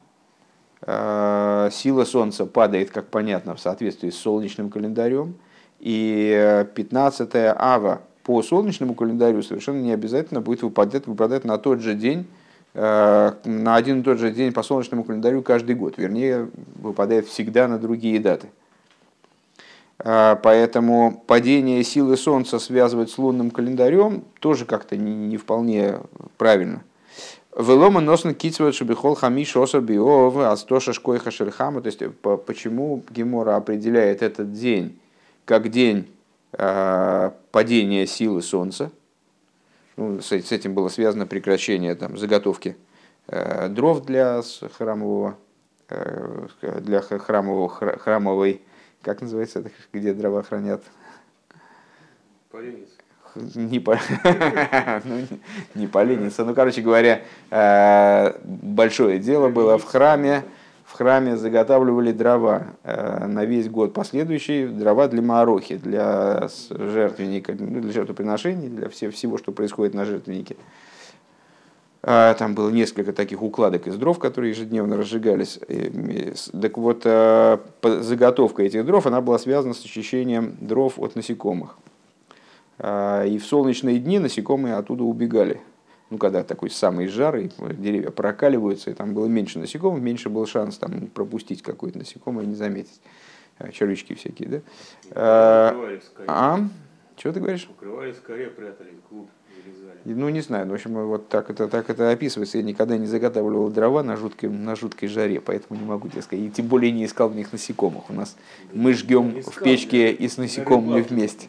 э, 0.83 1.69
сила 1.73 2.05
Солнца 2.05 2.47
падает, 2.47 2.91
как 2.91 3.09
понятно, 3.09 3.55
в 3.55 3.61
соответствии 3.61 4.11
с 4.11 4.19
солнечным 4.19 4.71
календарем, 4.71 5.37
и 5.79 6.67
15 6.75 7.31
ава 7.57 8.03
по 8.23 8.43
солнечному 8.43 8.95
календарю 8.95 9.43
совершенно 9.43 9.81
не 9.81 9.93
обязательно 9.93 10.41
будет 10.41 10.63
выпадать, 10.63 11.07
выпадать 11.07 11.45
на 11.45 11.59
тот 11.59 11.81
же 11.81 11.95
день, 11.95 12.27
э, 12.75 13.33
на 13.45 13.77
один 13.77 14.01
и 14.01 14.03
тот 14.03 14.19
же 14.19 14.31
день 14.31 14.53
по 14.53 14.63
солнечному 14.63 15.05
календарю 15.05 15.43
каждый 15.43 15.77
год. 15.77 15.95
Вернее, 15.97 16.49
выпадает 16.77 17.27
всегда 17.27 17.69
на 17.69 17.79
другие 17.79 18.19
даты. 18.19 18.49
А, 19.99 20.37
поэтому 20.37 21.23
падение 21.27 21.83
силы 21.83 22.17
Солнца 22.17 22.59
связывать 22.59 23.11
с 23.11 23.19
лунным 23.19 23.51
календарем 23.51 24.25
тоже 24.41 24.67
как-то 24.67 24.97
не 24.97 25.37
вполне 25.37 25.97
правильно. 26.37 26.83
Велома 27.57 28.01
носно 28.01 28.35
кицват 28.35 28.75
шабихол 28.75 29.15
хамиш 29.15 29.57
осар 29.57 29.81
биов 29.81 30.37
астоша 30.37 30.93
шкойха 30.93 31.31
шерхама. 31.31 31.81
То 31.81 31.87
есть 31.87 32.03
почему 32.47 33.03
Гемора 33.11 33.57
определяет 33.57 34.23
этот 34.23 34.53
день 34.53 34.99
как 35.45 35.71
день 35.71 36.09
падения 36.53 38.07
силы 38.07 38.43
Солнца? 38.43 38.91
Ну, 39.97 40.21
с 40.21 40.33
этим 40.33 40.75
было 40.75 40.89
связано 40.89 41.27
прекращение 41.27 41.95
там, 41.95 42.19
заготовки 42.19 42.77
э, 43.29 43.69
дров 43.69 44.05
для 44.05 44.43
храмового, 44.77 45.39
э, 45.89 46.49
для 46.61 47.01
храмового, 47.01 47.71
храмовой 47.71 48.61
как 49.07 49.21
называется 49.21 49.61
это, 49.61 49.71
где 49.93 50.13
дрова 50.13 50.43
хранят? 50.43 50.83
Поленница. 52.51 52.96
Не, 53.55 53.81
по... 53.81 53.99
ну, 55.05 55.27
не 55.75 55.87
поленница. 55.87 56.45
Ну, 56.45 56.55
короче 56.55 56.81
говоря, 56.83 57.23
э, 57.51 58.33
большое 58.45 59.19
дело 59.19 59.49
было 59.49 59.79
в 59.79 59.85
храме. 59.85 60.45
В 60.85 60.93
храме 60.93 61.37
заготавливали 61.37 62.13
дрова 62.13 62.69
э, 62.85 63.27
на 63.27 63.45
весь 63.45 63.69
год 63.69 63.93
последующий, 63.93 64.69
дрова 64.69 65.09
для 65.09 65.21
маорохи, 65.21 65.77
для 65.77 66.49
жертвенника, 66.71 67.55
ну, 67.59 67.81
для 67.81 67.93
жертвоприношений, 67.93 68.69
для 68.69 68.89
всего, 68.89 69.37
что 69.37 69.53
происходит 69.53 69.95
на 69.95 70.05
жертвеннике. 70.05 70.57
А, 72.09 72.35
там 72.35 72.55
было 72.55 72.71
несколько 72.71 73.13
таких 73.13 73.43
укладок 73.43 73.89
из 73.89 73.97
дров, 73.97 74.21
которые 74.21 74.51
ежедневно 74.51 74.97
разжигались. 74.97 75.59
Так 76.53 76.79
вот, 76.79 77.03
а, 77.05 77.61
заготовка 77.83 78.63
этих 78.63 78.87
дров 78.87 79.07
она 79.07 79.21
была 79.21 79.41
связана 79.41 79.75
с 79.75 79.85
очищением 79.85 80.57
дров 80.61 81.01
от 81.01 81.17
насекомых. 81.17 81.77
А, 82.79 83.25
и 83.25 83.39
в 83.39 83.45
солнечные 83.45 83.99
дни 83.99 84.19
насекомые 84.19 84.77
оттуда 84.77 85.05
убегали. 85.05 85.61
Ну, 86.11 86.19
когда 86.19 86.45
такой 86.45 86.71
самый 86.71 87.09
жар, 87.09 87.37
и 87.37 87.51
деревья 87.79 88.11
прокаливаются, 88.11 88.91
и 88.91 88.95
там 88.95 89.13
было 89.13 89.27
меньше 89.27 89.59
насекомых, 89.59 90.01
меньше 90.01 90.29
был 90.29 90.47
шанс 90.47 90.79
там, 90.79 91.09
пропустить 91.09 91.63
какое-то 91.63 91.99
насекомое 91.99 92.45
и 92.45 92.49
не 92.49 92.55
заметить. 92.55 93.01
Червячки 93.73 94.15
всякие, 94.15 94.49
да? 94.49 95.75
А? 96.29 96.61
Чего 97.17 97.33
ты 97.33 97.41
говоришь? 97.41 97.69
Укрывали 97.71 98.13
скорее, 98.13 98.49
прятали 98.49 98.93
клуб. 99.09 99.31
Ну, 100.05 100.29
не 100.29 100.41
знаю, 100.41 100.69
в 100.69 100.73
общем, 100.73 100.95
вот 101.07 101.29
так 101.29 101.51
это, 101.51 101.67
так 101.67 101.91
это 101.91 102.11
описывается. 102.11 102.59
Я 102.59 102.65
никогда 102.65 102.97
не 102.97 103.07
заготавливал 103.07 103.71
дрова 103.71 104.05
на 104.05 104.17
жуткой, 104.17 104.51
на 104.51 104.77
жуткой 104.77 105.09
жаре, 105.09 105.41
поэтому 105.41 105.81
не 105.81 105.85
могу 105.85 106.09
тебе 106.09 106.23
сказать. 106.23 106.45
И 106.45 106.51
тем 106.51 106.69
более 106.69 106.93
не 106.93 107.05
искал 107.05 107.29
в 107.29 107.35
них 107.35 107.53
насекомых. 107.53 108.09
У 108.09 108.13
нас 108.13 108.37
мы 108.73 108.95
жгем 108.95 109.43
в 109.43 109.63
печке 109.63 110.13
и 110.13 110.29
с 110.29 110.37
насекомыми 110.37 111.01
вместе. 111.01 111.49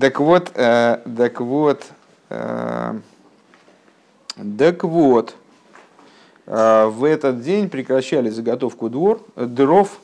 Так 0.00 0.20
вот, 0.20 0.52
э, 0.54 1.00
так 1.16 1.40
вот, 1.40 1.86
э, 2.28 3.00
так 4.58 4.84
вот, 4.84 5.34
э, 6.46 6.86
в 6.86 7.04
этот 7.04 7.40
день 7.40 7.70
прекращали 7.70 8.28
заготовку 8.28 8.90
двор, 8.90 9.24
дров, 9.36 9.98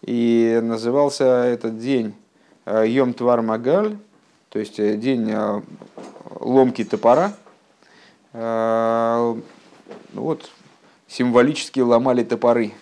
и 0.00 0.60
назывался 0.62 1.44
этот 1.44 1.78
день 1.78 2.14
э, 2.66 2.84
Йом 2.88 3.14
Твар 3.14 3.42
Магаль, 3.42 3.96
то 4.54 4.60
есть 4.60 4.78
э, 4.78 4.96
день 4.96 5.28
э, 5.32 5.62
ломки 6.38 6.84
топора. 6.84 7.32
Э, 8.32 9.34
вот, 10.12 10.48
символически 11.08 11.80
ломали 11.80 12.22
топоры 12.22 12.72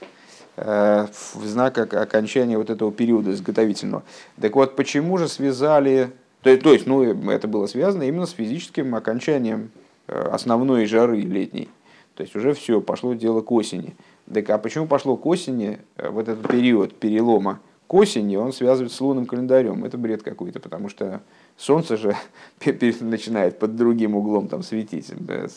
в 0.55 1.47
знак 1.47 1.79
окончания 1.79 2.59
вот 2.59 2.69
этого 2.69 2.93
периода 2.93 3.33
изготовительного. 3.33 4.03
Так 4.39 4.55
вот, 4.55 4.77
почему 4.77 5.17
же 5.17 5.27
связали 5.27 6.13
То 6.43 6.51
есть, 6.51 6.87
ну, 6.87 7.03
это 7.31 7.49
было 7.49 7.67
связано 7.67 8.03
именно 8.03 8.27
с 8.27 8.33
физическим 8.33 8.95
окончанием 8.95 9.71
основной 10.07 10.85
жары 10.85 11.23
летней. 11.23 11.71
То 12.17 12.23
есть 12.23 12.37
уже 12.37 12.53
все, 12.53 12.83
пошло 12.83 13.15
дело 13.15 13.41
к 13.41 13.51
осени. 13.51 13.97
Так 14.33 14.51
а 14.51 14.59
почему 14.59 14.87
пошло 14.87 15.17
к 15.17 15.25
осени, 15.25 15.79
вот 15.97 16.29
этот 16.29 16.47
период 16.47 16.95
перелома 16.95 17.59
к 17.93 17.95
осени, 17.95 18.37
он 18.37 18.55
связывает 18.55 18.91
с 18.91 18.99
лунным 19.03 19.27
календарем? 19.27 19.85
Это 19.85 19.99
бред 19.99 20.23
какой-то, 20.23 20.61
потому 20.61 20.89
что 20.89 21.21
Солнце 21.59 21.99
же 21.99 22.17
начинает 23.01 23.59
под 23.59 23.77
другим 23.77 24.17
углом 24.17 24.49
там 24.49 24.63
светить, 24.63 25.11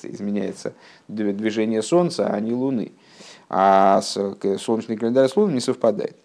изменяется 0.03 0.73
движение 1.07 1.81
Солнца, 1.81 2.27
а 2.27 2.37
не 2.41 2.51
Луны. 2.51 2.91
А 3.47 4.01
солнечный 4.01 4.97
календарь 4.97 5.29
с 5.29 5.37
Луной 5.37 5.53
не 5.53 5.61
совпадает. 5.61 6.17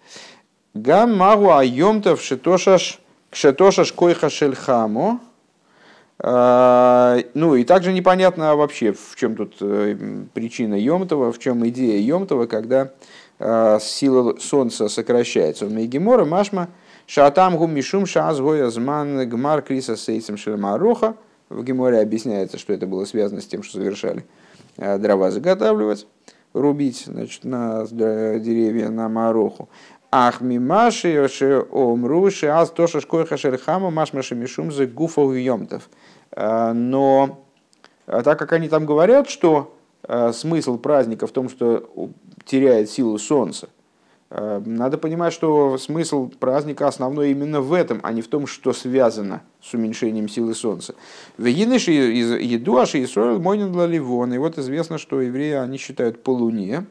Гам 0.74 1.16
магу 1.16 1.52
айомтов 1.52 2.20
шетошаш 2.20 2.98
кшетошаш 3.30 3.92
койха 3.92 4.30
шельхамо. 4.30 5.20
А, 6.18 7.18
ну 7.34 7.54
и 7.54 7.62
также 7.62 7.92
непонятно 7.92 8.56
вообще, 8.56 8.94
в 8.94 9.14
чем 9.14 9.36
тут 9.36 9.58
э, 9.60 9.96
причина 10.34 10.74
Йомтова, 10.74 11.30
в 11.30 11.38
чем 11.38 11.66
идея 11.68 12.00
Йомтова, 12.00 12.46
когда 12.46 12.90
сила 13.40 14.36
Солнца 14.38 14.88
сокращается. 14.88 15.66
У 15.66 15.70
Мегемора 15.70 16.24
Машма 16.24 16.68
Шатам 17.12 17.56
гум 17.56 17.74
мишум 17.74 18.06
шазгоя 18.06 18.70
зман 18.70 19.28
гмар 19.28 19.62
криса 19.62 19.96
сейцем 19.96 20.36
шермаруха. 20.36 21.16
В 21.48 21.64
Геморе 21.64 21.98
объясняется, 21.98 22.56
что 22.56 22.72
это 22.72 22.86
было 22.86 23.04
связано 23.04 23.40
с 23.40 23.46
тем, 23.46 23.64
что 23.64 23.78
завершали 23.78 24.24
э, 24.76 24.96
дрова 24.96 25.32
заготавливать, 25.32 26.06
рубить 26.52 27.02
значит, 27.06 27.42
на 27.42 27.84
деревья 27.88 28.90
на 28.90 29.08
мароху. 29.08 29.68
Ах 30.12 30.40
мимаши 30.40 31.18
омруши 31.72 32.46
аз 32.46 32.70
тоша 32.70 33.00
шкойха 33.00 33.36
шерхама 33.36 33.90
машмаши 33.90 34.36
мишум 34.36 34.70
за 34.70 34.86
гуфов 34.86 35.34
йомтов. 35.34 35.90
Э, 36.30 36.72
но 36.72 37.44
э, 38.06 38.22
так 38.22 38.38
как 38.38 38.52
они 38.52 38.68
там 38.68 38.86
говорят, 38.86 39.28
что 39.28 39.76
смысл 40.32 40.78
праздника 40.78 41.26
в 41.26 41.32
том, 41.32 41.48
что 41.48 42.10
теряет 42.44 42.90
силу 42.90 43.18
солнца, 43.18 43.68
Э, 44.30 44.62
надо 44.64 44.96
понимать, 44.96 45.32
что 45.32 45.76
смысл 45.76 46.28
праздника 46.28 46.86
основной 46.86 47.32
именно 47.32 47.60
в 47.60 47.72
этом, 47.72 48.00
а 48.02 48.12
не 48.12 48.22
в 48.22 48.28
том, 48.28 48.46
что 48.46 48.72
связано 48.72 49.42
с 49.60 49.74
уменьшением 49.74 50.28
силы 50.28 50.54
Солнца. 50.54 50.94
В 51.36 51.44
Единыши 51.44 51.90
еду 51.90 52.78
аши 52.78 53.02
Исроил 53.02 53.40
мойнин 53.40 53.72
для 53.72 53.86
Ливона. 53.86 54.34
И 54.34 54.38
вот 54.38 54.56
известно, 54.58 54.98
что 54.98 55.20
евреи 55.20 55.54
они 55.54 55.78
считают 55.78 56.22
по 56.22 56.30
луне. 56.30 56.86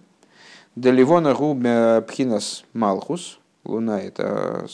Для 0.76 0.92
Ливона 0.92 1.34
губ 1.34 1.60
пхинас 2.08 2.66
Малхус. 2.74 3.40
Луна 3.64 4.02
это 4.02 4.68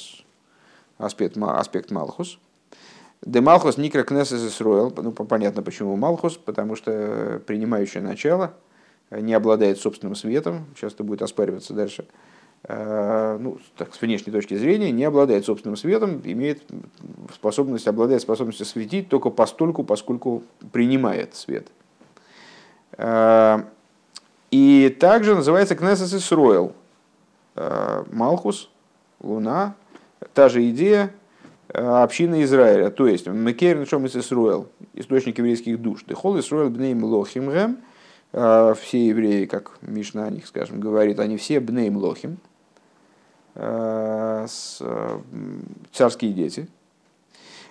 аспект, 0.97 1.37
аспект 1.37 1.91
Малхус. 1.91 2.39
Де 3.25 3.41
Малхус 3.41 3.77
Никра 3.77 4.03
Кнесес 4.03 4.43
Исроил. 4.45 4.93
Ну, 4.95 5.11
понятно, 5.11 5.63
почему 5.63 5.95
Малхус, 5.95 6.37
потому 6.37 6.75
что 6.75 7.41
принимающее 7.47 8.01
начало 8.01 8.53
не 9.09 9.33
обладает 9.33 9.79
собственным 9.79 10.15
светом. 10.15 10.65
Часто 10.75 11.03
будет 11.03 11.21
оспариваться 11.23 11.73
дальше. 11.73 12.05
Э, 12.67 13.37
ну, 13.39 13.59
так, 13.77 13.93
с 13.93 14.01
внешней 14.01 14.31
точки 14.31 14.55
зрения, 14.55 14.91
не 14.91 15.03
обладает 15.03 15.45
собственным 15.45 15.75
светом, 15.75 16.21
имеет 16.23 16.63
способность, 17.33 17.87
обладает 17.87 18.21
способностью 18.21 18.65
светить 18.65 19.09
только 19.09 19.29
постольку, 19.29 19.83
поскольку 19.83 20.43
принимает 20.71 21.35
свет. 21.35 21.67
Э, 22.97 23.63
и 24.51 24.95
также 24.99 25.35
называется 25.35 25.75
Кнессес 25.75 26.13
Исроил. 26.13 26.73
Э, 27.55 28.03
Малхус, 28.11 28.69
Луна, 29.19 29.75
та 30.33 30.49
же 30.49 30.67
идея, 30.69 31.13
община 31.73 32.43
Израиля, 32.43 32.89
то 32.89 33.07
есть 33.07 33.27
Мекерин 33.27 33.85
Шом 33.85 34.05
Исроил, 34.07 34.67
источник 34.93 35.37
еврейских 35.37 35.81
душ. 35.81 36.03
Дехол 36.07 36.39
Исроил 36.39 36.69
Бнейм 36.69 37.03
Лохимгем, 37.03 37.77
все 38.31 39.07
евреи, 39.07 39.45
как 39.45 39.77
Мишна 39.81 40.25
о 40.25 40.29
них, 40.29 40.47
скажем, 40.47 40.79
говорит, 40.79 41.19
они 41.19 41.37
все 41.37 41.59
Бнейм 41.59 41.97
Лохим, 41.97 42.37
Э, 43.55 44.45
э, 44.81 45.19
царские 45.93 46.33
дети. 46.33 46.67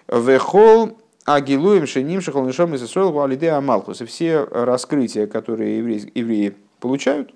Вехол 0.09 0.97
агилуем 1.27 1.87
шеним 1.87 2.23
шахал 2.23 2.47
нишом 2.47 2.75
из 2.75 2.97
валиде 2.97 3.51
амалхус. 3.51 4.01
И 4.01 4.07
все 4.07 4.45
раскрытия, 4.45 5.27
которые 5.27 5.79
евреи, 5.79 6.11
евреи 6.14 6.57
получают 6.81 7.35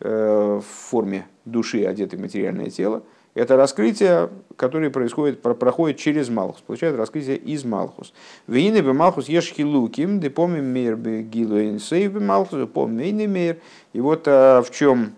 э, 0.00 0.60
в 0.60 0.64
форме 0.64 1.26
души, 1.44 1.84
одетой 1.84 2.18
в 2.18 2.22
материальное 2.22 2.70
тело, 2.70 3.02
это 3.34 3.56
раскрытие, 3.56 4.30
которое 4.56 4.90
происходит, 4.90 5.40
проходит 5.40 5.98
через 5.98 6.28
Малхус, 6.28 6.60
получает 6.60 6.96
раскрытие 6.96 7.36
из 7.36 7.64
Малхус. 7.64 8.12
Вейны 8.46 8.82
бы 8.82 8.92
Малхус 8.92 9.28
ешхи 9.28 9.62
луким, 9.62 10.20
да 10.20 10.28
помним 10.30 10.66
мир 10.66 10.96
бы 10.96 11.22
гилу 11.22 11.78
сейв 11.78 12.12
бы 12.12 12.20
Малхус, 12.20 12.68
помним 12.68 13.30
мир. 13.30 13.58
И 13.92 14.00
вот 14.00 14.26
в 14.26 14.66
чем 14.70 15.14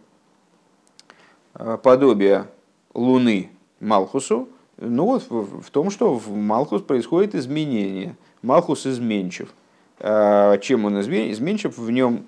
подобие 1.83 2.47
Луны 2.95 3.51
Малхусу, 3.81 4.49
ну 4.79 5.05
вот 5.05 5.25
в, 5.29 5.71
том, 5.71 5.91
что 5.91 6.15
в 6.15 6.31
Малхус 6.35 6.83
происходит 6.83 7.35
изменение. 7.35 8.17
Малхус 8.43 8.87
изменчив. 8.87 9.53
А, 10.01 10.59
чем 10.59 10.85
он 10.85 11.01
изменчив? 11.01 11.77
В 11.79 11.91
нем 11.91 12.27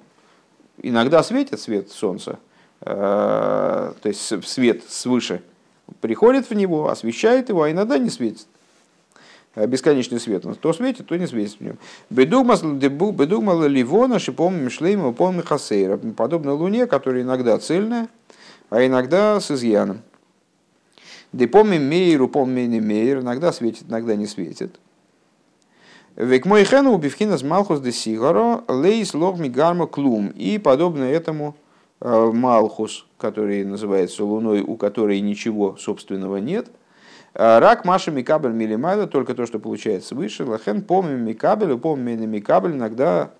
иногда 0.82 1.22
светит 1.22 1.60
свет 1.60 1.90
солнца, 1.90 2.38
а, 2.80 3.94
то 4.00 4.08
есть 4.08 4.46
свет 4.46 4.84
свыше 4.88 5.42
приходит 6.00 6.48
в 6.50 6.54
него, 6.54 6.88
освещает 6.88 7.48
его, 7.48 7.62
а 7.62 7.70
иногда 7.70 7.98
не 7.98 8.10
светит. 8.10 8.46
А, 9.54 9.66
бесконечный 9.66 10.20
свет. 10.20 10.44
То 10.60 10.72
светит, 10.72 11.06
то 11.06 11.16
не 11.16 11.26
светит 11.26 11.58
в 11.58 11.60
нем. 11.62 11.78
Бедугмал 12.10 13.66
Ливона, 13.66 14.18
Шипом, 14.18 14.68
Шлейма, 14.70 15.12
Пом, 15.12 15.42
Хасейра. 15.42 15.96
Подобно 15.96 16.52
Луне, 16.52 16.86
которая 16.86 17.22
иногда 17.22 17.58
цельная, 17.58 18.08
а 18.70 18.84
иногда 18.84 19.40
с 19.40 19.50
изъяном. 19.50 20.02
Депомим 21.32 21.82
мейру, 21.88 22.28
помни 22.28 22.80
мейр, 22.80 23.20
иногда 23.20 23.52
светит, 23.52 23.84
иногда 23.88 24.14
не 24.14 24.26
светит. 24.26 24.78
Век 26.16 26.46
мой 26.46 26.64
хену 26.64 26.92
убивхина 26.94 27.36
с 27.36 27.42
малхус 27.42 27.80
де 27.80 27.92
сигаро, 27.92 28.64
лейс 28.68 29.12
лог 29.12 29.38
мигарма 29.38 29.86
клум. 29.86 30.28
И 30.28 30.58
подобно 30.58 31.04
этому 31.04 31.56
малхус, 32.00 33.06
который 33.18 33.64
называется 33.64 34.24
луной, 34.24 34.60
у 34.60 34.76
которой 34.76 35.20
ничего 35.20 35.76
собственного 35.76 36.36
нет, 36.36 36.68
э, 37.34 37.58
Рак 37.58 37.84
Маша 37.84 38.10
Микабель 38.10 38.52
Милимайла, 38.52 39.06
только 39.06 39.34
то, 39.34 39.46
что 39.46 39.58
получается 39.58 40.14
выше. 40.14 40.44
Лахен 40.44 40.82
помним 40.82 41.24
Микабель, 41.24 41.76
помним 41.78 42.30
Микабель, 42.30 42.72
иногда 42.72 43.30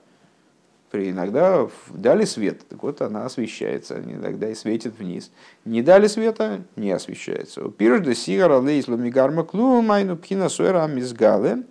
иногда 0.92 1.68
дали 1.90 2.24
свет, 2.24 2.66
так 2.68 2.82
вот 2.82 3.02
она 3.02 3.26
освещается, 3.26 4.00
иногда 4.02 4.48
и 4.48 4.54
светит 4.54 4.98
вниз. 4.98 5.30
Не 5.64 5.82
дали 5.82 6.06
света, 6.06 6.62
не 6.76 6.90
освещается. 6.90 7.68
Пирожда 7.70 8.14
сигара 8.14 8.60
мигарма 8.60 9.44
клу 9.44 9.82
майну 9.82 10.16
пхина 10.16 10.48
суэра 10.48 10.86
мизгале. 10.86 11.64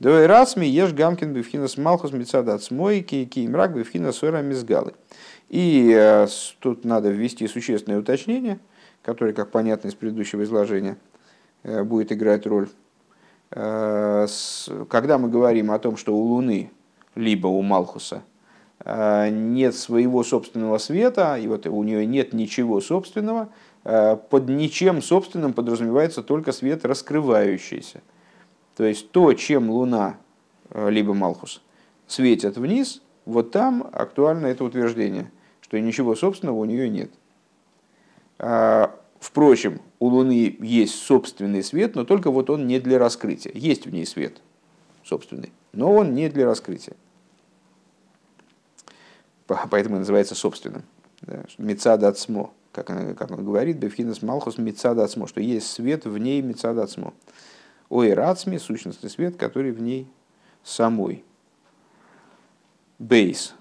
Давай 0.00 0.26
раз 0.26 0.56
ми 0.56 0.66
ешь 0.66 0.92
гамкин 0.92 1.32
бифхина 1.32 1.68
смалхус 1.68 2.12
мецадат 2.12 2.62
смой 2.62 3.02
ки 3.02 3.46
мрак 3.46 3.76
бифхина 3.76 4.12
суэра 4.12 4.42
мизгалы. 4.42 4.94
И 5.54 5.94
э, 5.96 6.26
тут 6.58 6.84
надо 6.84 7.10
ввести 7.10 7.46
существенное 7.46 8.00
уточнение, 8.00 8.58
которое, 9.02 9.32
как 9.32 9.52
понятно 9.52 9.86
из 9.86 9.94
предыдущего 9.94 10.42
изложения, 10.42 10.96
э, 11.62 11.84
будет 11.84 12.10
играть 12.10 12.44
роль. 12.44 12.68
Э, 13.52 14.26
когда 14.88 15.16
мы 15.16 15.28
говорим 15.28 15.70
о 15.70 15.78
том, 15.78 15.96
что 15.96 16.12
у 16.12 16.22
Луны 16.22 16.72
либо 17.14 17.46
у 17.46 17.62
Малхуса– 17.62 18.24
нет 18.84 19.74
своего 19.76 20.24
собственного 20.24 20.76
света, 20.78 21.38
и 21.38 21.46
вот 21.46 21.64
у 21.66 21.82
нее 21.84 22.04
нет 22.04 22.34
ничего 22.34 22.80
собственного, 22.82 23.48
под 23.84 24.48
ничем 24.48 25.00
собственным 25.00 25.54
подразумевается 25.54 26.22
только 26.22 26.52
свет 26.52 26.84
раскрывающийся. 26.84 28.02
То 28.76 28.84
есть 28.84 29.10
то, 29.12 29.32
чем 29.32 29.70
Луна, 29.70 30.16
либо 30.74 31.14
Малхус, 31.14 31.62
светят 32.08 32.58
вниз, 32.58 33.00
вот 33.24 33.52
там 33.52 33.88
актуально 33.92 34.48
это 34.48 34.64
утверждение, 34.64 35.30
что 35.64 35.80
ничего 35.80 36.14
собственного 36.14 36.56
у 36.56 36.64
нее 36.64 36.88
нет. 36.88 37.10
Впрочем, 39.18 39.80
у 39.98 40.08
Луны 40.08 40.56
есть 40.60 40.94
собственный 40.94 41.62
свет, 41.62 41.96
но 41.96 42.04
только 42.04 42.30
вот 42.30 42.50
он 42.50 42.66
не 42.66 42.78
для 42.78 42.98
раскрытия. 42.98 43.52
Есть 43.54 43.86
в 43.86 43.90
ней 43.90 44.06
свет 44.06 44.40
собственный, 45.02 45.52
но 45.72 45.92
он 45.92 46.14
не 46.14 46.28
для 46.28 46.44
раскрытия 46.44 46.94
поэтому 49.46 49.98
называется 49.98 50.34
собственным. 50.34 50.82
Мецад 51.58 52.02
ацмо, 52.02 52.52
как, 52.72 52.90
он, 52.90 53.14
как 53.14 53.30
он 53.30 53.44
говорит, 53.44 53.78
бефхинас 53.78 54.22
малхус 54.22 54.58
мецад 54.58 54.98
ацмо, 54.98 55.26
что 55.26 55.40
есть 55.40 55.70
свет 55.70 56.04
в 56.04 56.18
ней 56.18 56.42
мецад 56.42 56.78
ацмо. 56.78 57.14
Ой, 57.88 58.12
рацми, 58.12 58.58
сущностный 58.58 59.10
свет, 59.10 59.36
который 59.36 59.72
в 59.72 59.80
ней 59.80 60.08
самой. 60.62 61.24
Бейс. 62.98 63.54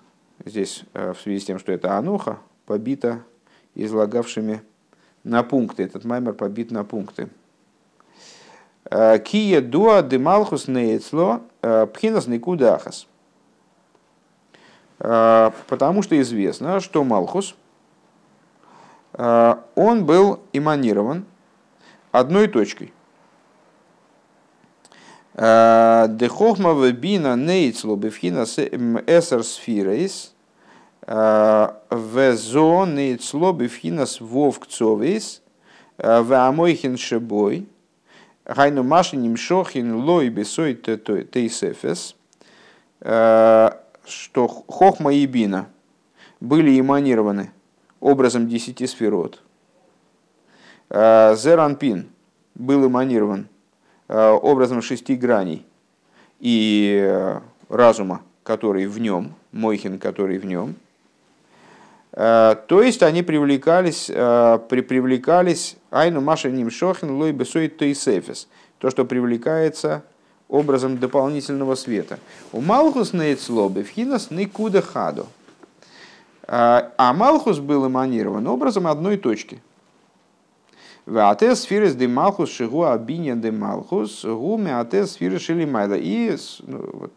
Здесь 0.45 0.84
э, 0.93 1.13
в 1.13 1.19
связи 1.19 1.39
с 1.39 1.45
тем, 1.45 1.60
что 1.60 1.71
это 1.71 1.97
аноха, 1.97 2.39
побита 2.65 3.23
излагавшими 3.75 4.62
на 5.23 5.43
пункты. 5.43 5.84
Этот 5.84 6.03
маймер 6.03 6.34
побит 6.34 6.71
на 6.71 6.84
пункты. 6.84 7.29
Кия 8.89 9.62
дуа 9.62 10.01
де 10.01 10.17
малхус 10.17 10.67
нейцло 10.67 11.41
пхинас 11.62 12.27
никудахас. 12.27 13.08
Потому 14.97 16.01
что 16.01 16.19
известно, 16.21 16.79
что 16.79 17.03
Малхус, 17.03 17.56
он 19.13 20.06
был 20.06 20.41
эманирован 20.53 21.25
одной 22.12 22.47
точкой. 22.47 22.93
Дехохма 25.34 26.73
вебина 26.73 27.36
нейцло 27.36 27.95
бифхина 27.95 28.43
эсер 28.43 29.43
сфирейс 29.43 30.32
везо 31.05 32.85
нейцло 32.85 33.53
бифхина 33.53 34.05
вовкцовейс 34.19 35.41
ваамойхин 35.97 36.97
шебой 36.97 37.67
гайну 38.45 38.83
машиним 38.83 39.35
шохин 39.35 39.95
лой 39.95 40.29
бесой 40.29 40.75
тейсефес 40.75 42.15
что 42.99 44.47
хохма 44.67 45.13
и 45.13 45.25
бина 45.25 45.67
были 46.39 46.79
эманированы 46.79 47.51
образом 47.99 48.47
десяти 48.49 48.85
сферот. 48.87 49.41
Зеранпин 50.89 52.09
был 52.55 52.85
эманирован 52.87 53.47
Э, 54.09 54.29
образом 54.29 54.81
шести 54.81 55.15
граней 55.15 55.65
и 56.39 57.01
э, 57.03 57.39
разума, 57.69 58.21
который 58.43 58.85
в 58.85 58.99
нем, 58.99 59.33
Мойхин, 59.51 59.97
который 59.97 60.37
в 60.37 60.45
нем. 60.45 60.75
Э, 62.13 62.56
то 62.67 62.82
есть 62.82 63.04
они 63.04 63.23
привлекались, 63.23 64.08
при, 64.08 64.82
привлекались 64.82 65.76
Айну 65.91 66.21
Маша 66.21 66.49
Нимшохин 66.49 67.12
Лой 67.12 67.32
Бесой 67.32 67.67
Тейсефис, 67.67 68.47
то, 68.78 68.89
что 68.89 69.06
привлекается 69.06 70.04
образом 70.47 70.97
дополнительного 70.97 71.76
света. 71.76 72.19
У 72.52 72.62
Малхус 72.62 73.13
Нейцлобы 73.13 73.84
в 73.84 73.97
Никуда 73.97 74.82
Хаду. 74.82 75.28
А 76.47 77.13
Малхус 77.13 77.60
был 77.60 77.88
эманирован 77.88 78.47
образом 78.47 78.88
одной 78.88 79.17
точки– 79.17 79.62
Ватес 81.06 81.62
сфирис 81.62 81.95
де 81.95 82.08
малхус 82.08 82.49
шигу 82.49 82.84
абиня 82.84 83.36
де 83.36 83.52
малхус 83.52 84.23
гуми 84.23 84.71
атес 84.71 85.12
сфирис 85.12 85.41
шелимайда. 85.41 85.95
И 85.97 86.38
ну, 86.65 86.89
вот, 86.93 87.12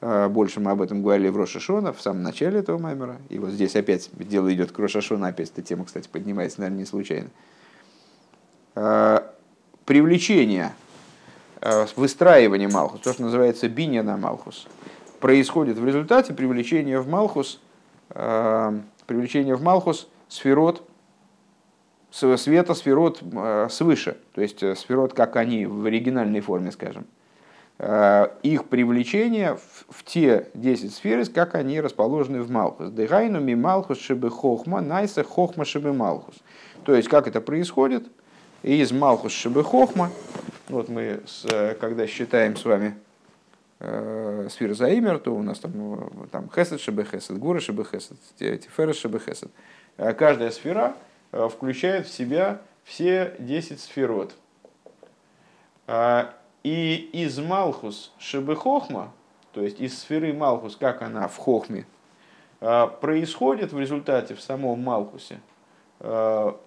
больше 0.00 0.60
мы 0.60 0.70
об 0.70 0.82
этом 0.82 1.02
говорили 1.02 1.28
в 1.28 1.36
Рошашона, 1.36 1.92
в 1.92 2.00
самом 2.00 2.22
начале 2.22 2.60
этого 2.60 2.78
маймера. 2.78 3.16
И 3.30 3.38
вот 3.38 3.50
здесь 3.50 3.74
опять 3.74 4.10
дело 4.12 4.52
идет 4.52 4.72
к 4.72 4.78
Рошашона, 4.78 5.28
опять 5.28 5.50
эта 5.50 5.62
тема, 5.62 5.84
кстати, 5.84 6.08
поднимается, 6.08 6.60
наверное, 6.60 6.80
не 6.80 6.84
случайно. 6.84 7.30
А, 8.74 9.32
привлечение, 9.86 10.72
а, 11.60 11.86
выстраивание 11.96 12.68
Малхус, 12.68 13.00
то, 13.00 13.12
что 13.12 13.22
называется 13.22 13.68
биня 13.68 14.02
на 14.02 14.16
Малхус, 14.16 14.66
происходит 15.20 15.78
в 15.78 15.86
результате 15.86 16.34
привлечения 16.34 17.00
в 17.00 17.08
Малхус, 17.08 17.60
привлечения 18.10 19.54
в 19.56 19.62
Малхус 19.62 20.08
сферот, 20.28 20.86
света 22.10 22.74
сферот 22.74 23.20
э, 23.22 23.68
свыше, 23.70 24.16
то 24.34 24.40
есть 24.40 24.62
э, 24.62 24.74
сферот, 24.76 25.14
как 25.14 25.36
они 25.36 25.66
в 25.66 25.84
оригинальной 25.84 26.40
форме, 26.40 26.70
скажем. 26.70 27.06
Э, 27.78 28.28
их 28.42 28.66
привлечение 28.66 29.58
в 29.88 30.04
те 30.04 30.48
10 30.54 30.94
сфер, 30.94 31.28
как 31.30 31.54
они 31.54 31.80
расположены 31.80 32.42
в 32.42 32.50
Малхус. 32.50 32.90
Дегайну 32.90 33.40
ми 33.40 33.54
Малхус 33.54 33.98
шибы 33.98 34.30
хохма, 34.30 34.80
найса 34.80 35.24
хохма 35.24 35.64
шибы 35.64 35.92
Малхус. 35.92 36.36
То 36.84 36.94
есть, 36.94 37.08
как 37.08 37.26
это 37.26 37.40
происходит? 37.40 38.06
Из 38.62 38.92
Малхус 38.92 39.32
шибы 39.32 39.62
хохма, 39.62 40.10
вот 40.68 40.88
мы, 40.88 41.20
когда 41.80 42.06
считаем 42.06 42.56
с 42.56 42.64
вами 42.64 42.94
сфер 43.78 44.74
Заимер, 44.74 45.18
то 45.18 45.34
у 45.34 45.42
нас 45.42 45.58
там, 45.58 46.28
там 46.30 46.48
хесед 46.54 46.80
шибы 46.80 47.04
хесед, 47.04 47.36
гуры 47.38 47.60
шибы 47.60 47.84
хесед, 47.84 48.16
тиферес 48.38 48.96
шибы 48.96 49.20
хесед. 49.20 49.50
Каждая 50.16 50.50
сфера 50.50 50.94
Э, 51.34 51.48
включает 51.48 52.06
в 52.06 52.14
себя 52.14 52.60
все 52.84 53.34
10 53.40 53.80
сферот. 53.80 54.36
А, 56.64 56.68
и 56.68 57.10
из 57.12 57.38
Малхус 57.38 58.12
Шебехохма, 58.18 59.12
то 59.52 59.62
есть 59.62 59.80
из 59.80 59.98
сферы 59.98 60.32
Малхус, 60.32 60.76
как 60.76 61.02
она 61.02 61.28
в 61.28 61.36
Хохме, 61.36 61.86
а, 62.60 62.86
происходит 62.86 63.72
в 63.72 63.78
результате 63.78 64.34
в 64.34 64.40
самом 64.40 64.82
Малхусе 64.82 65.40
а, 66.00 66.58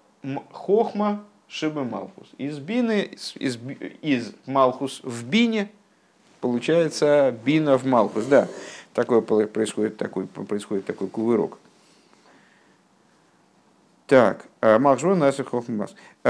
Хохма 0.52 1.24
Шебе 1.48 1.82
Малхус. 1.82 2.30
Из 2.38 2.60
Бины, 2.60 3.10
из, 3.36 3.60
из 4.02 4.34
Малхус 4.46 5.02
в 5.04 5.26
Бине 5.26 5.72
получается 6.42 7.34
Бина 7.44 7.78
в 7.78 7.86
Малхус. 7.86 8.26
Да, 8.26 8.48
такое 8.94 9.22
происходит 9.22 9.98
такой, 9.98 10.28
происходит 10.28 10.86
такой 10.86 11.08
кувырок. 11.08 11.58
Так, 14.08 14.46
э, 14.62 14.78
Махжон. 14.78 15.22
Э, 15.22 15.32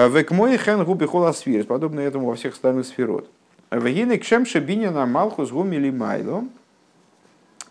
Век 0.10 0.32
мой 0.32 0.58
хен 0.58 0.84
губи 0.84 1.06
холасфирс, 1.06 1.68
подобно 1.68 2.00
этому 2.00 2.28
во 2.28 2.36
всех 2.36 2.54
остальных 2.54 2.88
сферот. 2.88 3.30
Вегины 3.70 4.18
кшем 4.18 4.46
шебиня 4.46 4.92
на 4.92 5.06
Малхус 5.06 5.52
гумили 5.52 5.90
майло. 5.90 6.46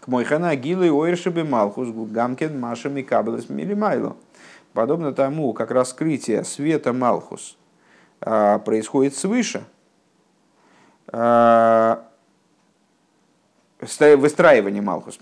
К 0.01 0.09
мой 0.09 0.25
хена 0.25 0.55
гилы 0.55 0.91
ойршебе 0.91 1.43
Малхус 1.43 1.89
гамкен 1.89 2.61
машами 2.61 3.01
кабелес 3.03 3.49
милимайло. 3.49 4.15
Подобно 4.75 5.13
тому, 5.13 5.55
как 5.55 5.71
раскрытие 5.71 6.45
света 6.45 6.93
Малхус 6.93 7.57
э, 8.21 8.59
происходит 8.59 9.15
свыше, 9.15 9.65
выстраивание 13.81 14.83
Малхус, 14.83 15.19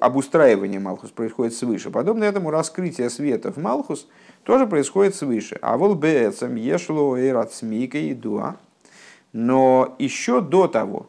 обустраивание 0.00 0.78
Малхус 0.78 1.10
происходит 1.10 1.54
свыше. 1.54 1.90
Подобно 1.90 2.24
этому 2.24 2.50
раскрытие 2.50 3.10
света 3.10 3.50
в 3.50 3.56
Малхус 3.56 4.06
тоже 4.44 4.66
происходит 4.66 5.14
свыше. 5.16 5.58
А 5.62 5.76
вол 5.76 5.94
бецам 5.94 6.54
ешло 6.54 7.18
эйрацмика 7.18 7.98
и 7.98 8.14
дуа. 8.14 8.56
Но 9.36 9.94
еще 9.98 10.40
до 10.40 10.66
того, 10.66 11.08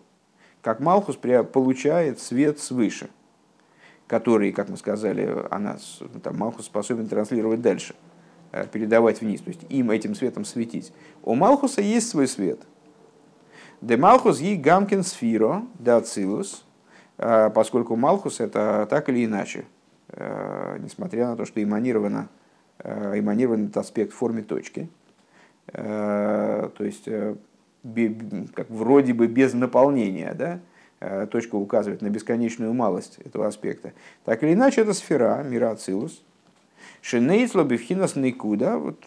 как 0.61 0.81
Малхус 0.81 1.15
получает 1.15 2.19
свет 2.19 2.59
свыше, 2.59 3.09
который, 4.05 4.51
как 4.51 4.67
мы 4.67 4.75
сказали, 4.75 5.45
она, 5.49 5.77
там, 6.21 6.37
Малхус 6.37 6.65
способен 6.65 7.07
транслировать 7.07 7.61
дальше, 7.61 7.95
э, 8.51 8.67
передавать 8.67 9.21
вниз, 9.21 9.39
то 9.39 9.47
есть 9.47 9.61
им 9.69 9.91
этим 9.91 10.13
светом 10.13 10.43
светить. 10.43 10.91
У 11.23 11.35
Малхуса 11.35 11.79
есть 11.79 12.09
свой 12.09 12.27
свет. 12.27 12.59
Де 13.79 13.95
Малхус 13.95 14.41
yi 14.41 14.57
гамкин 14.57 15.03
сфиро, 15.03 15.63
да 15.79 15.95
ацилус, 15.95 16.65
а, 17.17 17.49
поскольку 17.49 17.95
Малхус 17.95 18.41
это 18.41 18.87
так 18.89 19.07
или 19.07 19.23
иначе, 19.23 19.63
э, 20.09 20.79
несмотря 20.81 21.27
на 21.27 21.37
то, 21.37 21.45
что 21.45 21.63
эманировано, 21.63 22.27
э, 22.79 23.19
эманирован 23.19 23.67
этот 23.67 23.77
аспект 23.77 24.11
в 24.11 24.17
форме 24.17 24.41
точки, 24.41 24.89
э, 25.71 26.69
то 26.77 26.83
есть 26.83 27.07
как 28.53 28.69
вроде 28.69 29.13
бы 29.13 29.27
без 29.27 29.53
наполнения, 29.53 30.33
да, 30.33 31.27
точка 31.27 31.55
указывает 31.55 32.01
на 32.01 32.09
бесконечную 32.09 32.73
малость 32.73 33.19
этого 33.23 33.47
аспекта. 33.47 33.93
Так 34.25 34.43
или 34.43 34.53
иначе, 34.53 34.81
это 34.81 34.93
сфера, 34.93 35.43
мира 35.43 35.71
Ацилус, 35.71 36.23
Шинейцло 37.01 37.63
бифхинас 37.63 38.15
никуда, 38.15 38.77
вот, 38.77 38.97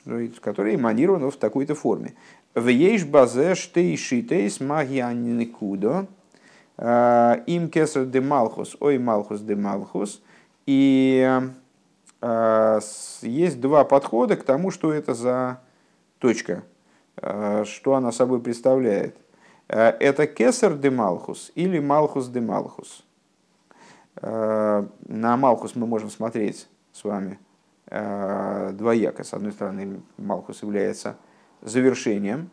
который 0.40 0.74
эманирован 0.74 1.30
в 1.30 1.36
такой-то 1.36 1.74
форме. 1.74 2.14
В 2.54 2.68
ейш 2.68 3.04
базе 3.04 3.54
штей 3.54 3.96
шитейс 3.96 4.60
магия 4.60 5.12
никуда, 5.12 6.06
им 7.46 7.68
кесар 7.68 8.06
де 8.06 8.20
малхус, 8.20 8.76
ой 8.80 8.98
малхус 8.98 9.40
де 9.40 9.54
малхус. 9.54 10.22
И 10.66 11.40
э, 12.20 12.80
есть 13.22 13.60
два 13.60 13.84
подхода 13.84 14.36
к 14.36 14.44
тому, 14.44 14.70
что 14.70 14.92
это 14.92 15.14
за 15.14 15.60
точка, 16.18 16.62
что 17.20 17.94
она 17.94 18.12
собой 18.12 18.40
представляет. 18.40 19.16
Это 19.68 20.26
кесар 20.26 20.76
де 20.76 20.90
малхус 20.90 21.52
или 21.54 21.78
малхус 21.78 22.28
де 22.28 22.40
малхус. 22.40 23.04
На 24.20 24.88
малхус 25.36 25.76
мы 25.76 25.86
можем 25.86 26.10
смотреть 26.10 26.68
с 26.92 27.04
вами 27.04 27.38
двояко. 27.86 29.22
С 29.22 29.34
одной 29.34 29.52
стороны, 29.52 30.00
малхус 30.16 30.62
является 30.62 31.16
завершением 31.62 32.50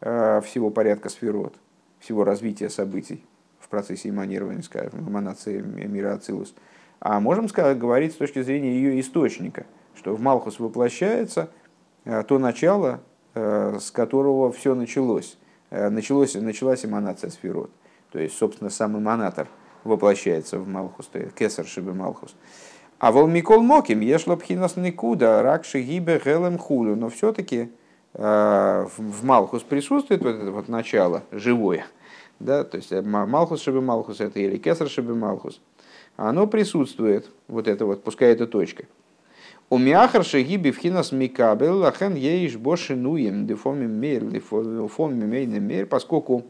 всего 0.00 0.70
порядка 0.70 1.08
сферот, 1.08 1.54
всего 1.98 2.24
развития 2.24 2.68
событий 2.68 3.24
в 3.58 3.68
процессе 3.68 4.10
эманирования, 4.10 4.62
скажем, 4.62 5.08
эманации 5.08 5.60
мира 5.60 6.14
Ацилус. 6.14 6.54
А 7.00 7.20
можем 7.20 7.48
сказать, 7.48 7.78
говорить 7.78 8.12
с 8.12 8.16
точки 8.16 8.42
зрения 8.42 8.72
ее 8.72 9.00
источника, 9.00 9.66
что 9.94 10.14
в 10.14 10.20
Малхус 10.20 10.58
воплощается 10.60 11.50
э, 12.04 12.22
то 12.22 12.38
начало, 12.38 12.94
э, 12.96 12.98
с 13.36 13.90
которого 13.90 14.50
все 14.50 14.74
началось. 14.74 15.36
Э, 15.70 15.88
началось 15.90 16.34
началась 16.34 16.84
эманация 16.84 17.30
сферот. 17.30 17.70
То 18.12 18.18
есть, 18.18 18.36
собственно, 18.36 18.70
сам 18.70 18.98
эманатор 18.98 19.48
воплощается 19.84 20.58
в 20.58 20.66
Малхус, 20.66 21.06
то 21.06 21.18
есть 21.18 21.34
кесар 21.34 21.66
шибы 21.66 21.94
Малхус. 21.94 22.34
А 22.98 23.12
вол 23.12 23.26
Микол 23.26 23.62
Моким, 23.62 24.00
ешло 24.00 24.36
пхинас 24.36 24.76
никуда, 24.76 25.42
ракши 25.42 25.80
гибе 25.82 26.20
гелем 26.24 26.56
хулю. 26.58 26.96
Но 26.96 27.10
все-таки 27.10 27.70
в 28.14 29.24
Малхус 29.24 29.62
присутствует 29.62 30.22
вот 30.22 30.36
это 30.36 30.50
вот 30.50 30.68
начало 30.68 31.22
живое, 31.30 31.86
да, 32.40 32.64
то 32.64 32.78
есть 32.78 32.90
Малхус 32.90 33.60
Шебе 33.60 33.80
Малхус 33.80 34.20
это 34.20 34.40
или 34.40 34.56
Кесар 34.56 34.88
Шебе 34.88 35.12
Малхус, 35.12 35.60
оно 36.16 36.46
присутствует, 36.46 37.30
вот 37.46 37.68
это 37.68 37.84
вот, 37.84 38.02
пускай 38.02 38.32
это 38.32 38.46
точка. 38.46 38.84
У 39.68 39.78
Миахар 39.78 40.24
Шагиби 40.24 40.70
Вхинас 40.70 41.10
Микабел 41.10 41.78
Лахен 41.78 42.14
Еиш 42.14 42.56
Бошинуем 42.56 43.48
Дефоми 43.48 43.88
Мейр 43.88 44.22
Дефоми 44.24 45.24
Мейна 45.24 45.58
Мейр, 45.58 45.86
поскольку 45.86 46.44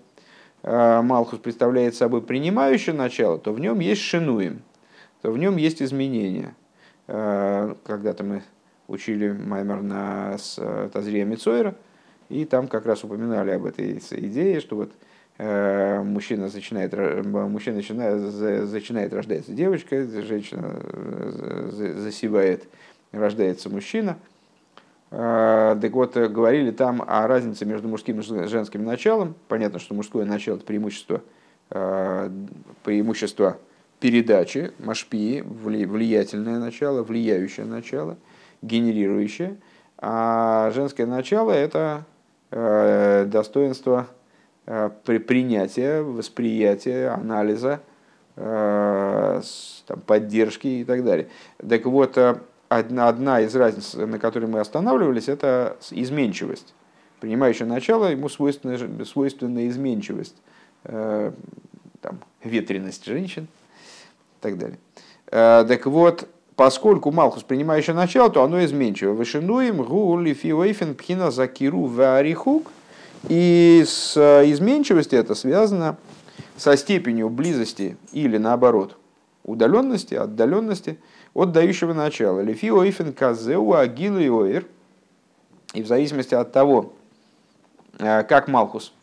Малхус 0.62 1.38
представляет 1.38 1.94
собой 1.94 2.20
принимающее 2.20 2.94
начало, 2.94 3.38
то 3.38 3.54
в 3.54 3.60
нем 3.60 3.80
есть 3.80 4.02
шинуем, 4.02 4.60
то 5.22 5.30
в 5.30 5.38
нем 5.38 5.56
есть 5.56 5.80
изменения. 5.80 6.54
Когда-то 7.06 8.22
мы 8.22 8.42
учили 8.86 9.30
Маймер 9.32 9.80
на 9.80 10.36
Тазрия 10.92 11.24
Мицойра, 11.24 11.74
и 12.28 12.44
там 12.44 12.68
как 12.68 12.84
раз 12.84 13.02
упоминали 13.02 13.52
об 13.52 13.64
этой 13.64 13.96
идее, 13.96 14.60
что 14.60 14.76
вот 14.76 14.92
Э, 15.38 16.02
мужчина 16.02 16.48
начинает, 16.52 16.94
мужчина 17.26 17.76
начинает, 17.76 18.72
начинает 18.72 19.12
рождается 19.12 19.52
девочка, 19.52 20.02
женщина 20.22 20.80
э, 20.82 21.94
засевает, 21.98 22.68
рождается 23.12 23.70
мужчина. 23.70 24.16
Э, 25.10 25.76
так 25.80 25.92
вот, 25.92 26.16
говорили 26.16 26.70
там 26.70 27.02
о 27.06 27.26
разнице 27.26 27.64
между 27.64 27.88
мужским 27.88 28.20
и 28.20 28.46
женским 28.46 28.84
началом. 28.84 29.34
Понятно, 29.48 29.78
что 29.78 29.94
мужское 29.94 30.24
начало– 30.24 30.56
это 30.56 30.64
преимущество, 30.64 31.22
преимущество 31.68 33.58
передачи, 33.98 34.72
машпии, 34.78 35.42
влиятельное 35.42 36.58
начало, 36.58 37.02
влияющее 37.02 37.66
начало, 37.66 38.16
генерирующее. 38.62 39.56
А 39.98 40.70
женское 40.72 41.06
начало– 41.06 41.50
это 41.52 42.04
достоинство 42.50 44.06
Э, 44.66 44.90
при 45.04 45.18
принятия, 45.18 46.02
восприятия, 46.02 47.10
анализа, 47.10 47.80
э, 48.34 49.40
поддержки 50.06 50.66
и 50.66 50.84
так 50.84 51.04
далее. 51.04 51.28
Так 51.68 51.86
вот, 51.86 52.18
э, 52.18 52.36
одна, 52.68 53.08
одна 53.08 53.40
из 53.40 53.54
разниц, 53.54 53.94
на 53.94 54.18
которой 54.18 54.46
мы 54.46 54.60
останавливались, 54.60 55.28
это 55.28 55.76
изменчивость. 55.90 56.74
Принимающее 57.20 57.66
начало, 57.66 58.10
ему 58.10 58.28
свойственна, 58.28 59.04
свойственна 59.04 59.68
изменчивость, 59.68 60.36
там, 60.82 62.20
ветренность 62.44 63.06
женщин 63.06 63.44
и 63.44 64.42
так 64.42 64.58
далее. 64.58 64.78
Так 65.30 65.86
вот, 65.86 66.28
поскольку 66.54 67.10
Малхус 67.10 67.42
принимающее 67.42 67.96
начало, 67.96 68.30
то 68.30 68.42
оно 68.42 68.62
изменчиво. 68.64 69.14
Вышинуем 69.14 69.82
гу 69.82 70.18
лифиоэйфен 70.18 70.94
пхина 70.94 71.30
закиру 71.30 71.84
варихук– 71.84 72.70
и 73.28 73.82
с 73.84 74.16
э, 74.16 74.50
изменчивостью 74.52 75.18
это 75.18 75.34
связано 75.34 75.96
со 76.56 76.76
степенью 76.76 77.28
близости 77.28 77.96
или 78.12 78.36
наоборот 78.38 78.96
удаленности, 79.42 80.14
отдаленности 80.14 80.98
от 81.36 81.52
дающего 81.52 81.92
начала. 81.92 82.40
Лефи 82.40 82.70
ойфен 82.70 83.12
казеу 83.12 83.74
агилу 83.74 84.18
и 84.18 84.28
оир. 84.28 84.66
И 85.74 85.82
в 85.82 85.86
зависимости 85.86 86.34
от 86.34 86.52
того, 86.52 86.94
э, 87.98 88.22
как 88.22 88.48
Малхус, 88.48 88.94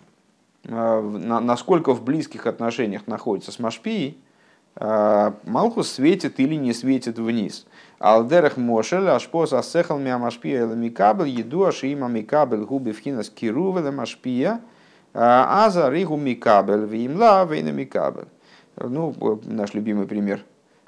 э, 0.63 1.02
насколько 1.02 1.93
в 1.93 2.04
близких 2.04 2.48
отношениях 2.48 3.06
находится 3.06 3.52
с 3.52 3.60
Машпией, 3.60 4.17
Малхус 4.76 5.91
светит 5.91 6.39
или 6.39 6.56
не 6.56 6.74
светит 6.74 7.19
вниз. 7.19 7.67
Алдерах 8.00 8.58
Мошель, 8.58 9.08
Ашпос 9.08 9.54
Асехал 9.54 10.00
Миамашпия 10.00 10.65
Микабель, 10.65 11.30
еду 11.30 11.65
Ашима 11.65 12.08
Микабель 12.08 12.62
Губи 12.62 12.91
Вхинас 12.91 13.30
Кирува 13.30 13.91
Машпия, 13.91 14.62
Аза 15.13 15.91
Ригу 15.91 16.17
Микабель, 16.17 16.86
Вимла 16.86 17.46
Вейна 17.46 17.69
Микабель. 17.69 18.26
Ну, 18.78 19.13
наш 19.46 19.76
любимый 19.76 20.08
пример 20.08 20.43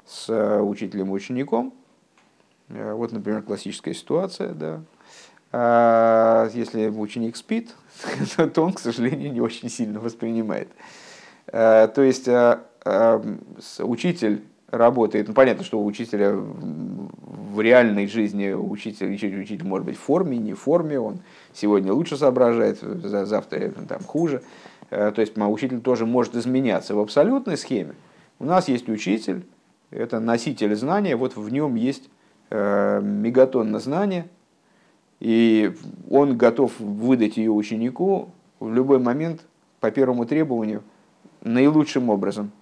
с 0.06 0.28
э, 0.28 0.60
учителем 0.60 1.08
и 1.08 1.12
учеником. 1.12 1.74
Э, 2.68 2.92
вот, 2.94 3.12
например, 3.12 3.42
классическая 3.42 3.92
ситуация, 3.92 4.54
да. 4.54 4.80
А, 5.52 6.48
если 6.54 6.88
ученик 6.88 7.36
спит, 7.36 7.74
то 8.36 8.62
он, 8.62 8.72
к 8.72 8.78
сожалению, 8.78 9.32
не 9.32 9.40
очень 9.40 9.68
сильно 9.68 10.00
воспринимает. 10.00 10.68
Э, 11.48 11.88
то 11.88 12.02
есть 12.02 12.28
учитель 13.80 14.44
работает. 14.70 15.26
Ну, 15.26 15.34
понятно, 15.34 15.64
что 15.64 15.80
у 15.80 15.86
учителя 15.86 16.34
в 16.34 17.60
реальной 17.60 18.06
жизни 18.06 18.52
учитель, 18.52 19.12
учитель 19.12 19.64
может 19.64 19.86
быть 19.86 19.96
в 19.96 20.00
форме, 20.00 20.38
не 20.38 20.54
в 20.54 20.60
форме, 20.60 21.00
он 21.00 21.18
сегодня 21.52 21.92
лучше 21.92 22.16
соображает, 22.16 22.78
завтра 22.80 23.72
там 23.88 24.02
хуже. 24.04 24.42
То 24.90 25.14
есть 25.16 25.36
учитель 25.36 25.80
тоже 25.80 26.06
может 26.06 26.36
изменяться. 26.36 26.94
В 26.94 27.00
абсолютной 27.00 27.56
схеме 27.56 27.94
у 28.38 28.44
нас 28.44 28.68
есть 28.68 28.88
учитель, 28.88 29.44
это 29.90 30.20
носитель 30.20 30.74
знания, 30.74 31.16
вот 31.16 31.36
в 31.36 31.48
нем 31.50 31.74
есть 31.74 32.08
э, 32.50 33.00
мегатонна 33.02 33.78
знания, 33.78 34.28
и 35.20 35.74
он 36.10 36.36
готов 36.36 36.78
выдать 36.78 37.36
ее 37.36 37.50
ученику 37.50 38.30
в 38.60 38.72
любой 38.72 38.98
момент 38.98 39.42
по 39.80 39.90
первому 39.90 40.26
требованию 40.26 40.82
наилучшим 41.42 42.10
образом– 42.10 42.50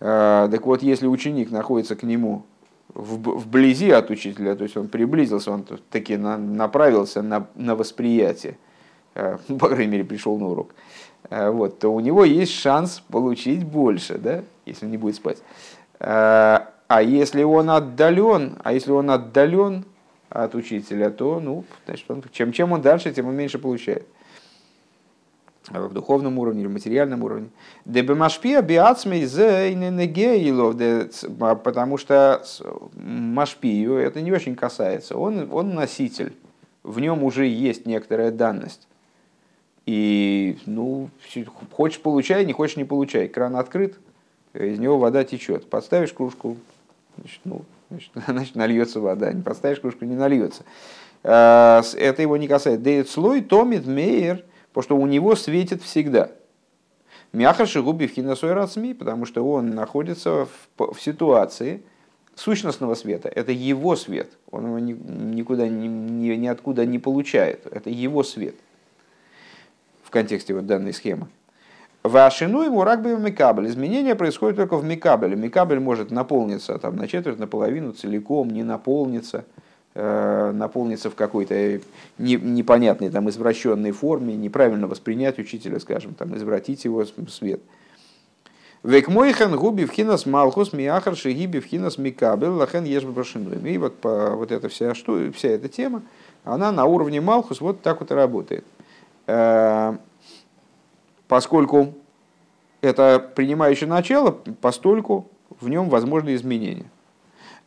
а, 0.00 0.48
так 0.48 0.64
вот, 0.66 0.82
если 0.82 1.06
ученик 1.06 1.50
находится 1.50 1.96
к 1.96 2.02
нему 2.02 2.44
вблизи 2.94 3.90
от 3.90 4.10
учителя, 4.10 4.54
то 4.54 4.64
есть 4.64 4.76
он 4.76 4.88
приблизился, 4.88 5.50
он 5.50 5.64
таки 5.90 6.16
направился 6.16 7.22
на, 7.22 7.46
на 7.54 7.74
восприятие, 7.74 8.56
а, 9.14 9.38
по 9.58 9.68
крайней 9.68 9.92
мере, 9.92 10.04
пришел 10.04 10.38
на 10.38 10.46
урок, 10.48 10.74
вот, 11.30 11.80
то 11.80 11.92
у 11.92 12.00
него 12.00 12.24
есть 12.24 12.52
шанс 12.52 13.02
получить 13.08 13.64
больше, 13.64 14.18
да, 14.18 14.44
если 14.66 14.84
он 14.86 14.92
не 14.92 14.98
будет 14.98 15.16
спать. 15.16 15.38
А 16.00 17.02
если 17.02 17.42
он 17.42 17.70
отдален, 17.70 18.58
а 18.64 18.72
если 18.72 18.92
он 18.92 19.10
отдален 19.10 19.84
от 20.30 20.54
учителя, 20.54 21.10
то, 21.10 21.40
ну, 21.40 21.64
значит, 21.86 22.10
он, 22.10 22.22
чем, 22.32 22.52
чем 22.52 22.72
он 22.72 22.80
дальше, 22.82 23.12
тем 23.12 23.26
он 23.26 23.34
меньше 23.34 23.58
получает 23.58 24.06
в 25.70 25.92
духовном 25.92 26.38
уровне 26.38 26.62
или 26.62 26.68
материальном 26.68 27.22
уровне. 27.22 27.50
Дебемашпия 27.84 28.62
биацмей 28.62 29.26
потому 31.38 31.98
что 31.98 32.42
машпию 32.94 33.94
это 33.96 34.20
не 34.20 34.32
очень 34.32 34.56
касается. 34.56 35.16
Он, 35.16 35.48
он 35.52 35.74
носитель, 35.74 36.34
в 36.82 37.00
нем 37.00 37.22
уже 37.22 37.46
есть 37.46 37.86
некоторая 37.86 38.30
данность. 38.30 38.88
И, 39.86 40.58
ну, 40.66 41.08
хочешь 41.72 42.00
получай, 42.00 42.44
не 42.44 42.52
хочешь 42.52 42.76
не 42.76 42.84
получай. 42.84 43.28
Кран 43.28 43.56
открыт, 43.56 43.98
из 44.54 44.78
него 44.78 44.98
вода 44.98 45.24
течет. 45.24 45.68
Подставишь 45.68 46.12
кружку, 46.12 46.56
значит, 47.16 47.40
ну, 47.44 47.62
значит, 47.90 48.10
значит 48.28 48.54
нальется 48.54 49.00
вода. 49.00 49.32
Не 49.32 49.42
подставишь 49.42 49.80
кружку, 49.80 50.04
не 50.04 50.16
нальется. 50.16 50.64
А, 51.24 51.82
это 51.96 52.22
его 52.22 52.36
не 52.36 52.48
касается. 52.48 52.82
Дейт 52.82 53.08
слой 53.08 53.42
томит 53.42 53.86
мейер– 53.86 54.44
потому 54.78 54.82
что 54.82 54.96
у 54.96 55.06
него 55.06 55.34
светит 55.34 55.82
всегда. 55.82 56.30
Мяха 57.32 57.66
шигуби 57.66 58.06
в 58.06 58.12
хинасой 58.12 58.94
потому 58.94 59.26
что 59.26 59.44
он 59.44 59.70
находится 59.70 60.46
в, 60.76 60.94
в 60.94 61.00
ситуации 61.00 61.82
сущностного 62.36 62.94
света. 62.94 63.28
Это 63.28 63.52
его 63.52 63.96
свет. 63.96 64.30
Он 64.50 64.66
его 64.66 64.78
ни, 64.78 64.92
никуда, 64.92 65.68
ни, 65.68 65.88
ни, 65.88 66.34
ниоткуда 66.36 66.86
не 66.86 66.98
получает. 66.98 67.66
Это 67.66 67.90
его 67.90 68.22
свет 68.22 68.54
в 70.04 70.10
контексте 70.10 70.54
вот 70.54 70.66
данной 70.66 70.94
схемы. 70.94 71.26
Вашину 72.08 72.62
ему 72.62 72.84
ракби 72.84 73.12
в 73.12 73.20
микабель. 73.20 73.66
Изменение 73.68 74.14
происходит 74.14 74.56
только 74.56 74.76
в 74.76 74.84
микабеле. 74.84 75.36
Микабель 75.36 75.80
может 75.80 76.10
наполниться 76.10 76.78
там, 76.78 76.96
на 76.96 77.06
четверть, 77.06 77.38
наполовину, 77.38 77.92
целиком, 77.92 78.50
не 78.50 78.62
наполниться– 78.62 79.44
Э, 80.00 80.52
наполнится 80.52 81.10
в 81.10 81.16
какой-то 81.16 81.80
непонятной, 82.18 83.10
там, 83.10 83.28
извращенной 83.30 83.90
форме, 83.90 84.36
неправильно 84.36 84.86
воспринять 84.86 85.40
учителя, 85.40 85.80
скажем, 85.80 86.14
там, 86.14 86.36
извратить 86.36 86.84
его 86.84 87.04
свет. 87.28 87.60
Век 88.84 89.08
мой 89.08 89.32
хан 89.32 89.56
губи 89.56 89.86
в 89.86 89.90
хинас 89.90 90.24
малхус 90.24 90.72
миахар 90.72 91.16
шигиби 91.16 91.58
в 91.58 91.64
хинас 91.64 91.98
микабел 91.98 92.58
лахен 92.58 92.84
ешб 92.84 93.08
башинуем. 93.08 93.66
И 93.66 93.76
вот, 93.76 93.96
по, 93.96 94.36
вот 94.36 94.52
эта 94.52 94.68
вся, 94.68 94.94
что, 94.94 95.32
вся 95.32 95.48
эта 95.48 95.68
тема, 95.68 96.02
она 96.44 96.70
на 96.70 96.84
уровне 96.84 97.20
малхус 97.20 97.60
вот 97.60 97.82
так 97.82 97.98
вот 97.98 98.12
и 98.12 98.14
работает. 98.14 98.64
Поскольку 101.28 101.94
это 102.80 103.18
принимающее 103.34 103.88
начало, 103.88 104.30
постольку 104.30 105.28
в 105.60 105.68
нем 105.68 105.88
возможны 105.88 106.34
изменения. 106.34 106.86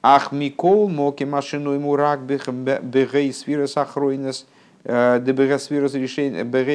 Ах 0.02 0.32
микол 0.32 0.90
моки 0.90 1.24
машину 1.26 1.74
ему 1.74 1.96
рак 1.96 2.22
бегей 2.24 3.32
сфирос 3.32 3.78
ахройнес 3.78 4.48
э, 4.84 5.22
де 5.24 5.32
бегей 5.32 5.60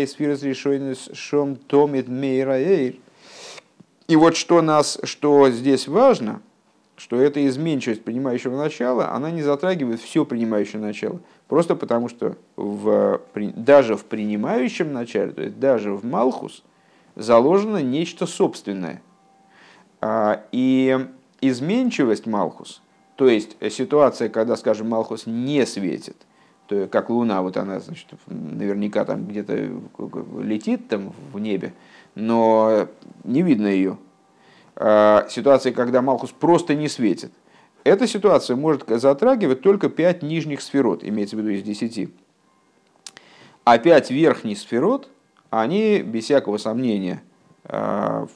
сфирос 0.06 0.42
решойнес 0.42 1.10
шом 1.12 1.56
томит 1.56 2.06
мейра 2.06 2.60
И 2.60 4.16
вот 4.16 4.36
что, 4.36 4.62
нас, 4.62 5.00
что 5.02 5.50
здесь 5.50 5.88
важно, 5.88 6.40
что 6.96 7.20
эта 7.20 7.44
изменчивость 7.48 8.04
принимающего 8.04 8.56
начала, 8.56 9.12
она 9.12 9.32
не 9.32 9.42
затрагивает 9.42 10.00
все 10.00 10.24
принимающее 10.24 10.80
начало. 10.80 11.20
Просто 11.48 11.74
потому, 11.74 12.08
что 12.08 12.36
в, 12.54 13.20
даже 13.34 13.96
в 13.96 14.04
принимающем 14.04 14.92
начале, 14.92 15.32
то 15.32 15.42
есть 15.42 15.58
даже 15.58 15.92
в 15.92 16.04
Малхус, 16.04 16.62
заложено 17.16 17.82
нечто 17.82 18.26
собственное. 18.26 19.02
А, 20.00 20.44
и 20.52 21.06
изменчивость 21.40 22.26
Малхус, 22.26 22.82
то 23.16 23.28
есть 23.28 23.56
ситуация, 23.72 24.28
когда, 24.28 24.56
скажем, 24.56 24.88
Малхус 24.90 25.26
не 25.26 25.66
светит, 25.66 26.16
то 26.68 26.86
как 26.86 27.10
Луна, 27.10 27.42
вот 27.42 27.56
она, 27.56 27.80
значит, 27.80 28.06
наверняка 28.26 29.04
там 29.04 29.26
где-то 29.26 29.54
летит 30.40 30.88
там 30.88 31.12
в 31.32 31.38
небе, 31.38 31.74
но 32.14 32.88
не 33.24 33.42
видно 33.42 33.66
ее. 33.66 33.98
А, 34.76 35.26
ситуация, 35.28 35.72
когда 35.72 36.02
Малхус 36.02 36.30
просто 36.30 36.74
не 36.74 36.88
светит– 36.88 37.32
эта 37.86 38.08
ситуация 38.08 38.56
может 38.56 38.82
затрагивать 38.88 39.62
только 39.62 39.88
пять 39.88 40.20
нижних 40.20 40.60
сферот, 40.60 41.04
имеется 41.04 41.36
в 41.36 41.38
виду 41.38 41.50
из 41.50 41.62
десяти. 41.62 42.08
А 43.62 43.78
пять 43.78 44.10
верхних 44.10 44.58
сферот, 44.58 45.08
они, 45.50 46.00
без 46.00 46.24
всякого 46.24 46.58
сомнения, 46.58 47.22
э, 47.64 48.26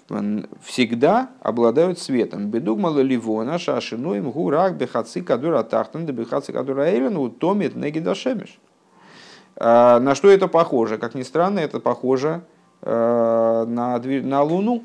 всегда 0.62 1.30
обладают 1.40 1.98
светом. 1.98 2.50
Бедугмала 2.50 3.00
ливона, 3.00 3.58
шашиноем, 3.58 4.30
гурак, 4.30 4.76
бехаци, 4.76 5.22
кадура 5.22 5.62
тахтан, 5.62 6.06
бехаци, 6.06 6.52
кадура 6.52 6.82
эйлен, 6.82 7.16
утомит, 7.16 7.74
негидашемиш. 7.74 8.58
Э, 9.56 9.98
на 9.98 10.14
что 10.14 10.30
это 10.30 10.48
похоже? 10.48 10.98
Как 10.98 11.14
ни 11.14 11.22
странно, 11.22 11.60
это 11.60 11.80
похоже 11.80 12.42
э, 12.82 13.64
на, 13.68 13.98
на 13.98 14.42
Луну, 14.42 14.84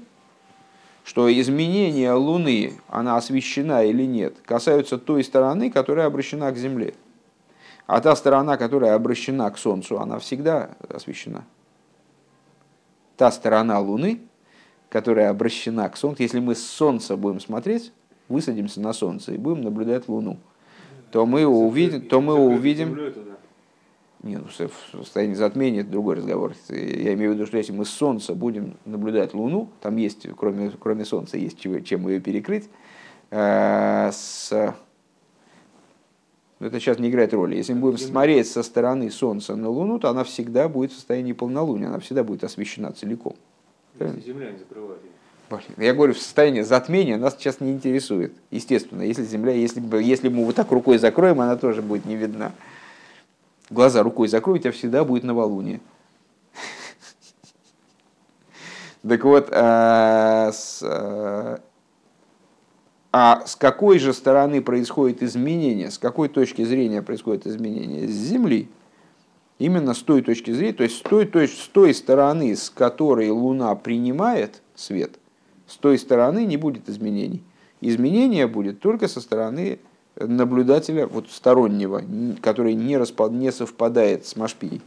что 1.04 1.32
изменение 1.32 2.12
Луны, 2.14 2.74
она 2.90 3.18
освещена 3.18 3.86
или 3.86 4.04
нет, 4.06 4.36
касаются 4.44 4.98
той 4.98 5.24
стороны, 5.24 5.70
которая 5.70 6.08
обращена 6.08 6.52
к 6.52 6.58
Земле. 6.58 6.96
А 7.88 8.02
та 8.02 8.16
сторона, 8.16 8.58
которая 8.58 8.96
обращена 8.96 9.50
к 9.52 9.60
Солнцу, 9.60 10.00
она 10.00 10.18
всегда 10.18 10.72
освещена. 10.90 11.44
Та 13.18 13.32
сторона 13.32 13.80
Луны, 13.80 14.22
которая 14.90 15.30
обращена 15.30 15.90
к 15.90 15.98
Солнцу, 15.98 16.24
если 16.24 16.40
мы 16.40 16.56
с 16.56 16.66
Солнца 16.66 17.16
будем 17.18 17.40
смотреть, 17.40 17.92
высадимся 18.28 18.82
на 18.82 18.94
Солнце 18.94 19.34
и 19.34 19.38
будем 19.38 19.62
наблюдать 19.62 20.08
Луну, 20.08 20.38
то 21.12 21.26
мы 21.26 21.46
увидим, 21.46 22.02
то 22.02 22.22
мы 22.22 22.34
увидим, 22.34 23.14
не, 24.24 24.38
ну, 24.38 24.46
в 24.48 24.98
состоянии 24.98 25.36
затмения 25.36 25.82
это 25.82 25.92
другой 25.92 26.16
разговор. 26.16 26.54
Я 26.70 27.14
имею 27.14 27.32
в 27.32 27.36
виду, 27.36 27.46
что 27.46 27.58
если 27.58 27.72
мы 27.72 27.86
с 27.86 27.90
Солнца 27.90 28.34
будем 28.34 28.76
наблюдать 28.84 29.34
Луну, 29.34 29.70
там 29.82 29.98
есть, 29.98 30.28
кроме, 30.36 30.72
кроме 30.72 31.06
Солнца, 31.06 31.38
есть 31.38 31.60
чем 31.60 32.08
ее 32.08 32.20
перекрыть, 32.20 32.70
э, 33.30 34.10
с... 34.12 34.76
это 36.60 36.80
сейчас 36.80 37.00
не 37.00 37.10
играет 37.10 37.34
роли. 37.34 37.56
Если 37.56 37.74
мы 37.74 37.82
будем 37.82 37.98
смотреть 37.98 38.48
со 38.48 38.64
стороны 38.64 39.12
Солнца 39.12 39.56
на 39.56 39.70
Луну, 39.70 40.00
то 40.00 40.10
она 40.10 40.24
всегда 40.24 40.70
будет 40.70 40.92
в 40.92 40.96
состоянии 40.96 41.34
полнолуния, 41.34 41.88
она 41.88 42.00
всегда 42.00 42.24
будет 42.24 42.44
освещена 42.44 42.92
целиком. 42.94 43.36
Если 44.00 44.22
Земля 44.22 44.52
не 44.52 44.60
закрывает 44.60 45.00
я 45.78 45.94
говорю, 45.94 46.14
в 46.16 46.18
состоянии 46.18 46.62
затмения 46.62 47.18
нас 47.18 47.36
сейчас 47.38 47.60
не 47.60 47.72
интересует. 47.72 48.34
Естественно, 48.50 49.04
если 49.04 49.24
Земля, 49.24 49.54
если, 49.54 49.80
если 50.02 50.28
мы 50.28 50.44
вот 50.44 50.56
так 50.56 50.72
рукой 50.72 50.98
закроем, 50.98 51.40
она 51.40 51.56
тоже 51.56 51.84
будет 51.84 52.06
не 52.06 52.16
видна 52.16 52.52
глаза 53.70 54.04
рукой 54.04 54.28
закрой, 54.28 54.60
у 54.60 54.62
тебя 54.62 54.72
всегда 54.72 55.04
будет 55.04 55.24
новолуние. 55.24 55.80
Так 59.08 59.24
вот, 59.24 59.50
а 63.18 63.46
с, 63.46 63.56
какой 63.56 63.98
же 63.98 64.12
стороны 64.12 64.62
происходит 64.62 65.24
изменение, 65.24 65.90
с 65.90 65.98
какой 65.98 66.28
точки 66.28 66.66
зрения 66.66 67.02
происходит 67.02 67.48
изменение? 67.48 68.10
С 68.10 68.12
Земли. 68.12 68.68
Именно 69.58 69.94
с 69.94 70.02
той 70.02 70.22
точки 70.22 70.52
зрения, 70.52 70.74
то 70.74 70.84
есть 70.84 70.98
с 70.98 71.00
той, 71.00 71.26
то 71.26 71.40
есть 71.40 71.58
с 71.58 71.68
той 71.70 71.94
стороны, 71.94 72.54
с 72.54 72.70
которой 72.70 73.30
Луна 73.30 73.74
принимает 73.76 74.62
свет, 74.76 75.18
с 75.66 75.78
той 75.78 75.98
стороны 75.98 76.44
не 76.44 76.58
будет 76.58 76.90
изменений. 76.90 77.42
Изменение 77.80 78.48
будет 78.48 78.82
только 78.82 79.08
со 79.08 79.22
стороны 79.22 79.80
наблюдателя 80.18 81.08
вот 81.08 81.30
стороннего, 81.30 82.02
который 82.42 82.74
не, 82.74 82.98
распад, 82.98 83.32
не 83.32 83.54
совпадает 83.54 84.26
с 84.26 84.36
Машпией. 84.36 84.82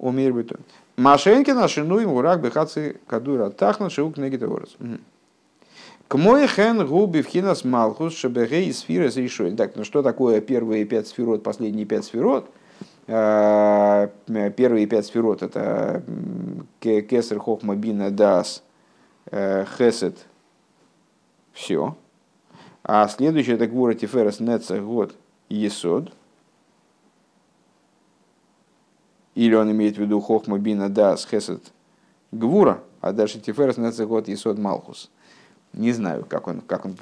Умер 0.00 0.32
бы 0.32 0.42
то. 0.42 0.56
Машенкина 0.96 1.68
шинуем 1.68 2.10
урак 2.10 2.42
бехацы 2.42 2.96
кадура 3.06 3.50
тахна 3.50 3.90
шиук 3.90 4.16
негитаворос. 4.16 4.76
К 6.12 6.18
мой 6.18 6.46
хен 6.46 6.86
губи 6.86 7.22
в 7.22 7.26
хинас 7.26 7.64
малхус 7.64 8.14
шабеге 8.14 8.66
и 8.66 8.72
сфера 8.74 9.10
с 9.10 9.16
решой. 9.16 9.56
Так, 9.56 9.76
ну 9.76 9.84
что 9.84 10.02
такое 10.02 10.42
первые 10.42 10.84
пять 10.84 11.08
сферот, 11.08 11.42
последние 11.42 11.86
пять 11.86 12.04
сферот? 12.04 12.50
А, 13.08 14.10
первые 14.54 14.86
пять 14.86 15.06
сферот 15.06 15.42
это 15.42 16.02
кесар 16.80 17.38
хохма 17.38 17.76
бина 17.76 18.10
дас 18.10 18.62
э, 19.30 19.64
хесет 19.78 20.26
все. 21.54 21.96
А 22.84 23.08
следующее 23.08 23.54
это 23.54 23.66
гвора 23.66 23.94
тиферес 23.94 24.38
неца 24.38 24.78
год 24.80 25.14
есод. 25.48 26.12
Или 29.34 29.54
он 29.54 29.70
имеет 29.70 29.96
в 29.96 30.00
виду 30.02 30.20
хохма 30.20 30.58
бина 30.58 30.90
да 30.90 31.16
с 31.16 31.26
хесед 31.26 31.72
гвура, 32.32 32.82
а 33.00 33.12
дальше 33.12 33.40
тиферес 33.40 33.78
неца 33.78 34.04
год 34.04 34.28
есод 34.28 34.58
малхус. 34.58 35.10
Не 35.72 35.92
знаю, 35.92 36.24
как 36.28 36.48
он, 36.48 36.60
как 36.60 36.84
он 36.84 36.96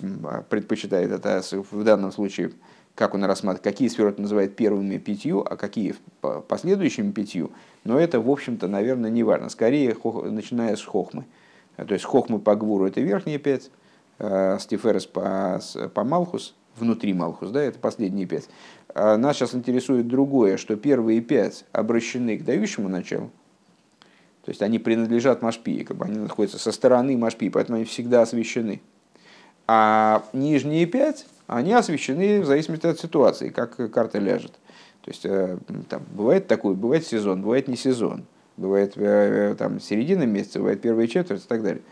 предпочитает 0.48 1.10
это 1.10 1.42
в 1.52 1.84
данном 1.84 2.12
случае, 2.12 2.52
как 2.94 3.14
он 3.14 3.24
рассматривает, 3.24 3.64
какие 3.64 3.88
сферы 3.88 4.10
он 4.10 4.22
называет 4.22 4.56
первыми 4.56 4.98
пятью, 4.98 5.40
а 5.40 5.56
какие 5.56 5.94
последующими 6.48 7.10
пятью. 7.10 7.50
Но 7.84 7.98
это, 7.98 8.20
в 8.20 8.30
общем-то, 8.30 8.68
наверное, 8.68 9.10
не 9.10 9.22
важно. 9.22 9.48
Скорее, 9.48 9.96
начиная 10.24 10.76
с 10.76 10.82
хохмы. 10.82 11.24
То 11.76 11.94
есть 11.94 12.04
хохмы 12.04 12.38
по 12.38 12.54
гвуру 12.54 12.86
это 12.86 13.00
верхние 13.00 13.38
пять, 13.38 13.70
Э, 14.20 14.58
Стиферес 14.60 15.06
по, 15.06 15.58
по 15.94 16.04
Малхус, 16.04 16.54
внутри 16.76 17.14
Малхус, 17.14 17.50
да, 17.50 17.62
это 17.62 17.78
последние 17.78 18.26
пять. 18.26 18.50
А 18.94 19.16
нас 19.16 19.36
сейчас 19.36 19.54
интересует 19.54 20.08
другое, 20.08 20.58
что 20.58 20.76
первые 20.76 21.22
пять 21.22 21.64
обращены 21.72 22.36
к 22.36 22.44
дающему 22.44 22.90
началу, 22.90 23.30
то 24.44 24.50
есть 24.50 24.62
они 24.62 24.78
принадлежат 24.78 25.42
Машпии, 25.42 25.82
как 25.82 25.96
бы 25.96 26.06
они 26.06 26.18
находятся 26.18 26.58
со 26.58 26.72
стороны 26.72 27.16
Машпии, 27.16 27.48
поэтому 27.48 27.76
они 27.76 27.84
всегда 27.84 28.22
освещены. 28.22 28.80
А 29.66 30.24
нижние 30.32 30.86
пять, 30.86 31.26
они 31.46 31.72
освещены 31.72 32.40
в 32.40 32.46
зависимости 32.46 32.86
от 32.86 32.98
ситуации, 32.98 33.50
как 33.50 33.76
карта 33.92 34.18
ляжет. 34.18 34.52
То 35.02 35.10
есть 35.10 35.24
э, 35.24 35.58
там, 35.88 36.02
бывает 36.12 36.46
такой, 36.46 36.74
бывает 36.74 37.06
сезон, 37.06 37.42
бывает 37.42 37.68
не 37.68 37.76
сезон, 37.76 38.24
бывает 38.56 38.94
э, 38.96 39.54
там, 39.58 39.80
середина 39.80 40.24
месяца, 40.24 40.58
бывает 40.58 40.80
первая 40.80 41.06
четверть 41.06 41.44
и 41.44 41.48
так 41.48 41.62
далее. 41.62 41.82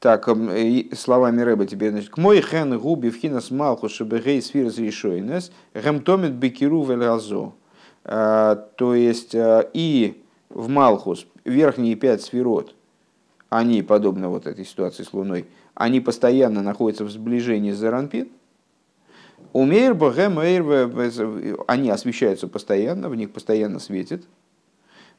Так, 0.00 0.28
словами 0.96 1.40
Рэба 1.42 1.66
теперь, 1.66 1.90
значит, 1.90 2.10
к 2.10 2.18
мой 2.18 2.40
хен 2.40 2.78
губи 2.78 3.10
в 3.10 3.16
хинас 3.16 3.50
малху 3.50 3.88
шебегей 3.88 4.40
сфирс 4.40 4.78
решойнес, 4.78 5.50
гемтомит 5.74 6.32
бекиру 6.32 6.84
велазо. 6.84 7.52
Э, 8.04 8.56
то 8.76 8.94
есть, 8.94 9.34
э, 9.34 9.68
и 9.74 10.22
в 10.48 10.68
Малхус 10.68 11.26
верхние 11.44 11.94
пять 11.94 12.22
сферот, 12.22 12.74
они, 13.50 13.82
подобно 13.82 14.28
вот 14.28 14.46
этой 14.46 14.64
ситуации 14.64 15.02
с 15.02 15.12
Луной, 15.12 15.46
они 15.74 16.00
постоянно 16.00 16.62
находятся 16.62 17.04
в 17.04 17.10
сближении 17.10 17.72
с 17.72 17.78
Заранпин, 17.78 18.28
Умейр 19.52 19.94
они 21.68 21.90
освещаются 21.90 22.48
постоянно, 22.48 23.08
в 23.08 23.14
них 23.14 23.30
постоянно 23.30 23.78
светит, 23.78 24.24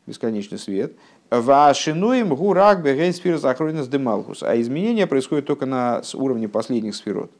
бесконечный 0.05 0.59
свет. 0.59 0.93
Вашинуем 1.29 2.35
гурак 2.35 2.81
бегейн 2.81 3.13
сфера 3.13 3.37
захоронен 3.37 3.83
с 3.83 3.87
демалхус. 3.87 4.43
А 4.43 4.59
изменения 4.59 5.05
происходят 5.07 5.45
только 5.45 5.65
на 5.65 6.01
уровне 6.13 6.47
последних 6.47 6.95
сферот. 6.95 7.31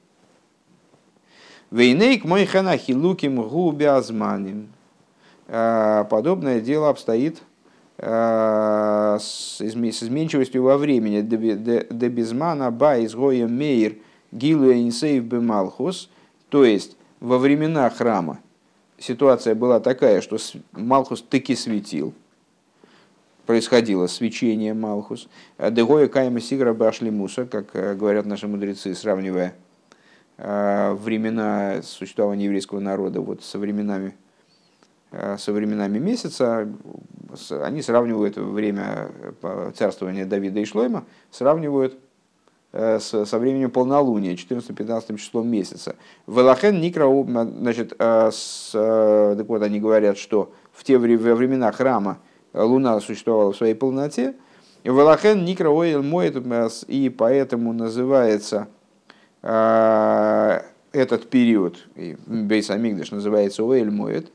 Вейнейк 1.72 2.24
мой 2.24 2.46
ханахи 2.46 2.92
луким 2.92 3.42
губязманим. 3.42 4.70
А, 5.48 6.04
подобное 6.06 6.62
дело 6.62 6.90
обстоит 6.90 7.42
а, 7.98 9.18
с 9.20 9.60
изменчивостью 9.62 10.64
во 10.64 10.78
времени. 10.78 11.22
Дебизмана 11.22 12.72
ба 12.72 13.04
изгоя 13.04 13.48
мейр 13.48 13.98
гилуя 14.32 14.76
инсейв 14.82 15.24
бемалхус. 15.24 16.10
То 16.50 16.64
есть 16.64 16.96
во 17.20 17.38
времена 17.38 17.90
храма 17.90 18.40
ситуация 19.00 19.56
была 19.56 19.80
такая, 19.80 20.22
что 20.22 20.38
Малхус 20.74 21.22
таки 21.22 21.56
светил, 21.56 22.14
происходило 23.50 24.06
свечение 24.06 24.76
Малхус. 24.76 25.28
Дегоя 25.58 26.08
Кайма 26.08 26.40
Сигра 26.40 26.72
Башлимуса, 26.76 27.48
как 27.48 27.76
э, 27.76 27.96
говорят 27.96 28.28
наши 28.28 28.48
мудрецы, 28.48 28.94
сравнивая 28.94 29.56
э, 30.38 30.94
времена 30.94 31.82
существования 31.82 32.46
еврейского 32.46 32.80
народа 32.80 33.22
вот 33.22 33.42
со 33.42 33.58
временами, 33.58 34.14
э, 35.10 35.38
со 35.40 35.52
временами 35.52 35.98
месяца, 35.98 36.72
они 37.50 37.82
сравнивают 37.82 38.38
время 38.38 39.10
царствования 39.76 40.28
Давида 40.28 40.60
и 40.60 40.66
Шлойма, 40.66 41.06
сравнивают 41.32 41.98
со 42.72 43.40
временем 43.40 43.72
полнолуния, 43.72 44.36
14-15 44.36 45.18
числом 45.18 45.48
месяца. 45.48 45.96
Велахен 46.28 46.80
Никра, 46.80 47.08
значит, 47.58 47.96
с, 47.98 48.70
так 48.74 49.48
вот 49.48 49.64
они 49.64 49.80
говорят, 49.80 50.20
что 50.20 50.54
в 50.72 50.84
те 50.84 51.00
времена 51.00 51.72
храма 51.72 52.20
луна 52.54 53.00
существовала 53.00 53.52
в 53.54 53.58
своей 53.58 53.74
полноте, 53.74 54.36
Велахен 54.84 55.44
Никра 55.46 55.70
Ойл 55.70 56.02
Моет, 56.04 56.38
и 56.88 57.10
поэтому 57.10 57.74
называется 57.74 58.68
этот 59.42 61.30
период, 61.30 61.88
Бейс 61.96 62.70
Амигдаш 62.70 63.12
называется 63.12 63.64
Оэль 63.64 63.92
Моет, 63.92 64.32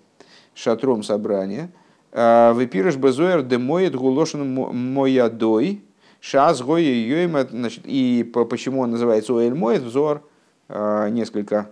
шатром 0.54 1.02
собрания, 1.02 1.70
выпирыш 2.12 2.96
безоер 2.96 3.42
де 3.42 3.58
моет 3.58 3.94
гулошен 3.96 4.46
моядой, 4.54 5.82
шаз 6.20 6.62
гоя 6.62 6.82
йойма, 6.82 7.46
и 7.84 8.22
почему 8.48 8.80
он 8.80 8.92
называется 8.92 9.32
Оэль 9.32 9.54
Моет, 9.54 9.82
взор, 9.82 10.22
несколько 10.68 11.70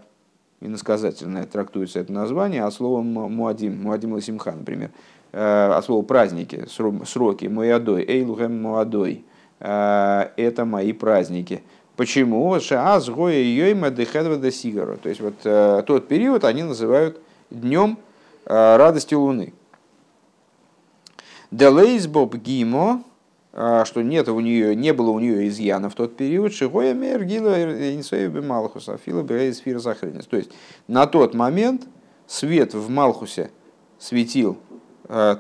иносказательное 0.61 1.45
трактуется 1.45 2.01
это 2.01 2.13
название, 2.13 2.65
а 2.65 2.71
словом 2.71 3.07
Муадим, 3.07 3.83
Муадим 3.83 4.13
Ласимха, 4.15 4.53
например, 4.53 4.91
а 5.33 5.81
слово 5.83 6.03
праздники, 6.03 6.67
сроки, 6.69 7.47
Моядой, 7.47 8.05
Эйлухем 8.07 8.63
Муадой, 8.63 9.25
это 9.59 10.65
мои 10.67 10.93
праздники. 10.93 11.63
Почему? 11.97 12.59
Шааз 12.59 13.11
гоя 13.11 13.43
йойма 13.43 13.91
дехедва 13.91 14.37
де 14.37 14.51
сигаро. 14.51 14.97
То 14.97 15.09
есть 15.09 15.21
вот 15.21 15.35
э, 15.45 15.83
тот 15.87 16.09
период 16.09 16.45
они 16.45 16.63
называют 16.63 17.21
днем 17.51 17.99
э, 18.47 18.77
радости 18.77 19.15
Луны. 19.15 19.53
Делейсбоб 21.51 22.35
гимо, 22.37 23.05
э, 23.53 23.85
что 23.85 24.03
нет 24.03 24.29
у 24.31 24.41
нее, 24.41 24.75
не 24.75 24.95
было 24.95 25.11
у 25.11 25.21
нее 25.21 25.47
изъяна 25.49 25.91
в 25.91 25.95
тот 25.95 26.17
период, 26.17 26.55
шигоя 26.55 26.95
мер 26.95 27.23
гила 27.25 27.63
инсоеби 27.95 28.41
малхуса, 28.41 28.97
фила 28.97 29.25
сфира 29.53 29.79
захренис. 29.79 30.27
То 30.27 30.39
есть 30.39 30.51
на 30.89 31.07
тот 31.07 31.35
момент 31.35 31.83
свет 32.27 32.73
в 32.73 32.89
Малхусе 32.89 33.51
светил 33.99 34.57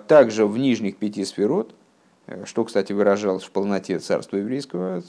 также 0.06 0.46
в 0.46 0.58
нижних 0.58 0.96
пяти 0.98 1.24
сферот, 1.24 1.74
что, 2.44 2.64
кстати, 2.64 2.92
выражалось 2.92 3.44
в 3.44 3.50
полноте 3.50 3.98
царства 3.98 4.36
еврейского, 4.36 5.02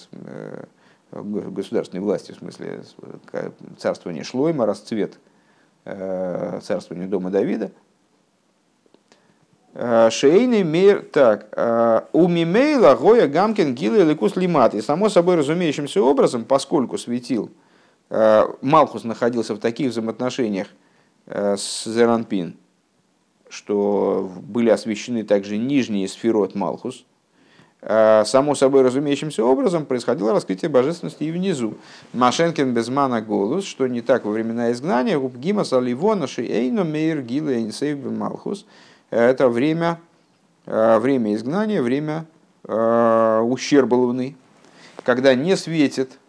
государственной 1.22 2.02
власти, 2.02 2.32
в 2.32 2.38
смысле 2.38 2.84
царствования 3.78 4.24
Шлойма, 4.24 4.66
расцвет 4.66 5.20
э, 5.86 6.60
царствования 6.64 7.08
дома 7.08 7.30
Давида. 7.30 7.72
Э, 9.74 10.10
Шейный 10.10 10.64
мир, 10.64 11.04
так, 11.04 11.50
э, 11.52 12.02
у 12.14 12.28
Мимейла 12.28 12.96
Гоя 12.96 13.28
Гамкин 13.28 13.76
Гила 13.76 14.04
Ликус 14.04 14.36
Лимат. 14.36 14.74
И 14.74 14.82
само 14.82 15.10
собой 15.10 15.36
разумеющимся 15.36 16.02
образом, 16.02 16.46
поскольку 16.46 16.98
светил, 16.98 17.52
Малхус 18.10 19.06
находился 19.06 19.56
в 19.56 19.60
таких 19.60 19.90
взаимоотношениях 19.90 20.68
с 21.26 21.86
Зеранпин, 21.86 22.58
что 23.54 24.32
были 24.42 24.70
освещены 24.70 25.24
также 25.24 25.58
нижние 25.58 26.08
сферот 26.08 26.56
Малхус– 26.56 27.06
Э, 27.86 28.24
само 28.26 28.56
собой 28.56 28.84
разумеющимся 28.84 29.44
образом 29.44 29.86
происходило 29.86 30.32
раскрытие 30.32 30.70
божественности 30.70 31.24
и 31.24 31.32
внизу. 31.32 31.74
Машенкин 32.14 32.74
без 32.74 32.88
мана 32.88 33.22
голос, 33.22 33.66
что 33.66 33.88
не 33.88 34.00
так 34.02 34.24
во 34.24 34.32
времена 34.32 34.72
изгнания, 34.72 35.20
Губгима 35.20 35.66
Саливона 35.66 36.26
Шиэйно 36.26 36.86
Мейр 36.86 37.22
Гила 37.22 37.52
Малхус. 38.10 38.66
Это 39.10 39.50
время, 39.50 40.00
э, 40.66 40.98
время 41.00 41.36
изгнания, 41.36 41.82
время 41.82 42.26
э, 42.66 43.40
ущерба 43.44 43.96
Луны, 43.96 44.38
когда 45.04 45.36
не 45.36 45.58
светит 45.58 46.20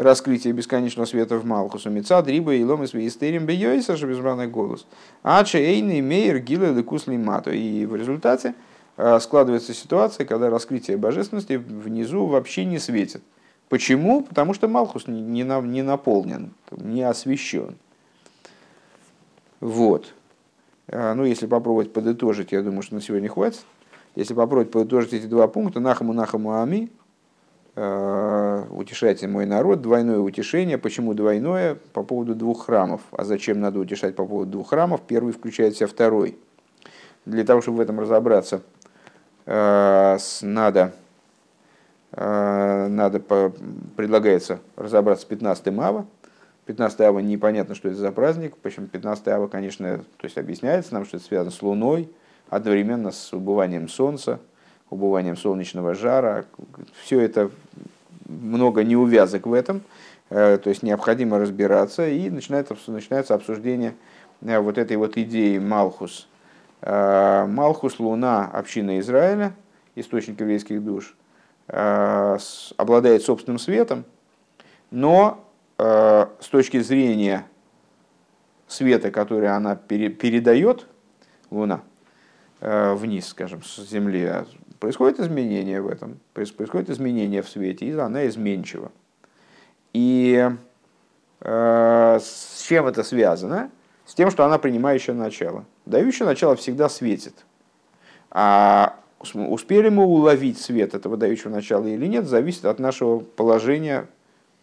раскрытие 0.00 0.52
бесконечного 0.52 1.06
света 1.06 1.36
в 1.36 1.44
Малхусу. 1.44 1.90
Мецад, 1.90 2.26
Риба 2.26 2.54
и 2.54 2.64
Ломис 2.64 2.94
Вейстерим 2.94 3.46
Бейойса, 3.46 3.94
безманный 3.94 4.46
голос. 4.46 4.86
А 5.22 5.44
Чейный 5.44 6.00
Мейер 6.00 6.38
Гила 6.38 6.72
Лекус 6.72 7.06
Лимату. 7.06 7.52
И 7.52 7.84
в 7.84 7.94
результате 7.94 8.54
а, 8.96 9.20
складывается 9.20 9.74
ситуация, 9.74 10.24
когда 10.24 10.48
раскрытие 10.48 10.96
божественности 10.96 11.54
внизу 11.54 12.26
вообще 12.26 12.64
не 12.64 12.78
светит. 12.78 13.22
Почему? 13.68 14.22
Потому 14.22 14.54
что 14.54 14.68
Малхус 14.68 15.06
не, 15.06 15.20
не, 15.20 15.42
не 15.42 15.82
наполнен, 15.82 16.52
не 16.70 17.02
освещен. 17.02 17.76
Вот. 19.60 20.14
А, 20.88 21.14
ну, 21.14 21.24
если 21.24 21.46
попробовать 21.46 21.92
подытожить, 21.92 22.52
я 22.52 22.62
думаю, 22.62 22.82
что 22.82 22.94
на 22.94 23.02
сегодня 23.02 23.28
хватит. 23.28 23.64
Если 24.16 24.34
попробовать 24.34 24.70
подытожить 24.70 25.12
эти 25.12 25.26
два 25.26 25.46
пункта, 25.46 25.78
Нахаму 25.78 26.12
Нахаму 26.12 26.54
Ами, 26.54 26.90
утешайте 27.80 29.26
мой 29.28 29.46
народ, 29.46 29.80
двойное 29.80 30.18
утешение. 30.18 30.76
Почему 30.76 31.14
двойное? 31.14 31.76
По 31.92 32.02
поводу 32.02 32.34
двух 32.34 32.66
храмов. 32.66 33.00
А 33.12 33.24
зачем 33.24 33.60
надо 33.60 33.78
утешать 33.80 34.16
по 34.16 34.26
поводу 34.26 34.50
двух 34.50 34.70
храмов? 34.70 35.00
Первый 35.06 35.32
включает 35.32 35.74
в 35.74 35.78
себя 35.78 35.86
второй. 35.86 36.36
Для 37.24 37.44
того, 37.44 37.60
чтобы 37.62 37.78
в 37.78 37.80
этом 37.80 38.00
разобраться, 38.00 38.62
Э, 39.46 40.16
надо, 40.42 40.92
э, 42.12 42.86
надо 42.88 43.20
предлагается 43.96 44.60
разобраться 44.76 45.24
с 45.24 45.26
15 45.26 45.78
ава. 45.80 46.06
15 46.66 47.00
ава 47.00 47.18
непонятно, 47.18 47.74
что 47.74 47.88
это 47.88 47.96
за 47.96 48.12
праздник. 48.12 48.56
Причем 48.62 48.86
15 48.86 49.26
ава, 49.28 49.48
конечно, 49.48 50.04
то 50.18 50.24
есть 50.24 50.38
объясняется 50.38 50.94
нам, 50.94 51.04
что 51.04 51.16
это 51.16 51.26
связано 51.26 51.50
с 51.50 51.62
Луной, 51.62 52.08
одновременно 52.48 53.10
с 53.10 53.32
убыванием 53.32 53.88
Солнца, 53.88 54.38
убыванием 54.90 55.36
солнечного 55.36 55.94
жара. 55.94 56.44
Все 57.02 57.20
это 57.20 57.50
много 58.26 58.84
неувязок 58.84 59.46
в 59.46 59.52
этом. 59.52 59.82
Э, 60.28 60.58
то 60.62 60.68
есть 60.70 60.82
необходимо 60.82 61.38
разбираться, 61.38 62.08
и 62.08 62.28
начинается, 62.30 62.76
начинается 62.86 63.34
обсуждение 63.34 63.94
вот 64.40 64.78
этой 64.78 64.96
вот 64.96 65.16
идеи 65.16 65.58
Малхус– 65.58 66.26
Э, 66.82 67.44
Малхус, 67.46 67.98
Луна, 67.98 68.46
община 68.46 68.98
Израиля, 69.00 69.52
источник 69.94 70.40
еврейских 70.40 70.82
душ, 70.82 71.14
э, 71.68 72.38
обладает 72.76 73.22
собственным 73.22 73.58
светом, 73.58 74.04
но 74.90 75.44
э, 75.78 76.26
с 76.40 76.48
точки 76.48 76.80
зрения 76.80 77.46
света, 78.66 79.10
который 79.10 79.54
она 79.54 79.76
передает, 79.76 80.86
Луна, 81.50 81.82
вниз, 82.60 83.26
скажем, 83.26 83.64
с 83.64 83.78
Земли, 83.88 84.44
происходит 84.80 85.20
изменение 85.20 85.80
в 85.80 85.88
этом, 85.88 86.18
происходит 86.32 86.90
изменение 86.90 87.42
в 87.42 87.48
свете, 87.48 87.86
и 87.86 87.92
она 87.92 88.26
изменчива. 88.26 88.90
И 89.92 90.50
с 91.42 92.62
чем 92.66 92.86
это 92.86 93.02
связано? 93.02 93.70
С 94.04 94.14
тем, 94.14 94.30
что 94.30 94.44
она 94.44 94.58
принимающая 94.58 95.14
начало. 95.14 95.64
Дающее 95.86 96.26
начало 96.26 96.56
всегда 96.56 96.88
светит. 96.88 97.34
А 98.30 98.96
успели 99.34 99.88
мы 99.88 100.04
уловить 100.04 100.60
свет 100.60 100.94
этого 100.94 101.16
дающего 101.16 101.50
начала 101.50 101.86
или 101.86 102.06
нет, 102.06 102.26
зависит 102.26 102.64
от 102.64 102.78
нашего 102.78 103.20
положения 103.20 104.06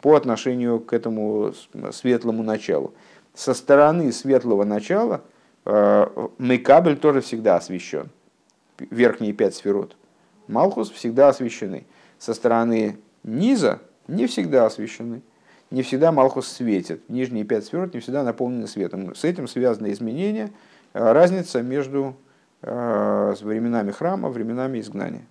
по 0.01 0.15
отношению 0.15 0.80
к 0.80 0.93
этому 0.93 1.53
светлому 1.91 2.43
началу. 2.43 2.93
Со 3.34 3.53
стороны 3.53 4.11
светлого 4.11 4.63
начала 4.63 5.22
э, 5.65 6.28
Мейкабель 6.38 6.97
тоже 6.97 7.22
всегда 7.22 7.55
освещен. 7.55 8.09
Верхние 8.80 9.34
пять 9.34 9.55
сферот. 9.55 9.95
Малхус 10.47 10.89
всегда 10.89 11.29
освещены. 11.29 11.85
Со 12.19 12.33
стороны 12.33 12.97
низа 13.23 13.79
не 14.07 14.27
всегда 14.27 14.65
освещены. 14.65 15.21
Не 15.69 15.81
всегда 15.81 16.11
Малхус 16.11 16.47
светит. 16.47 17.09
Нижние 17.09 17.43
пять 17.43 17.65
сферот 17.65 17.93
не 17.93 17.99
всегда 17.99 18.23
наполнены 18.23 18.67
светом. 18.67 19.13
С 19.15 19.23
этим 19.23 19.47
связаны 19.47 19.91
изменения– 19.91 20.51
разница 20.93 21.61
между 21.61 22.15
э, 22.61 23.35
временами 23.41 23.91
храма, 23.91 24.29
временами 24.29 24.79
изгнания. 24.79 25.25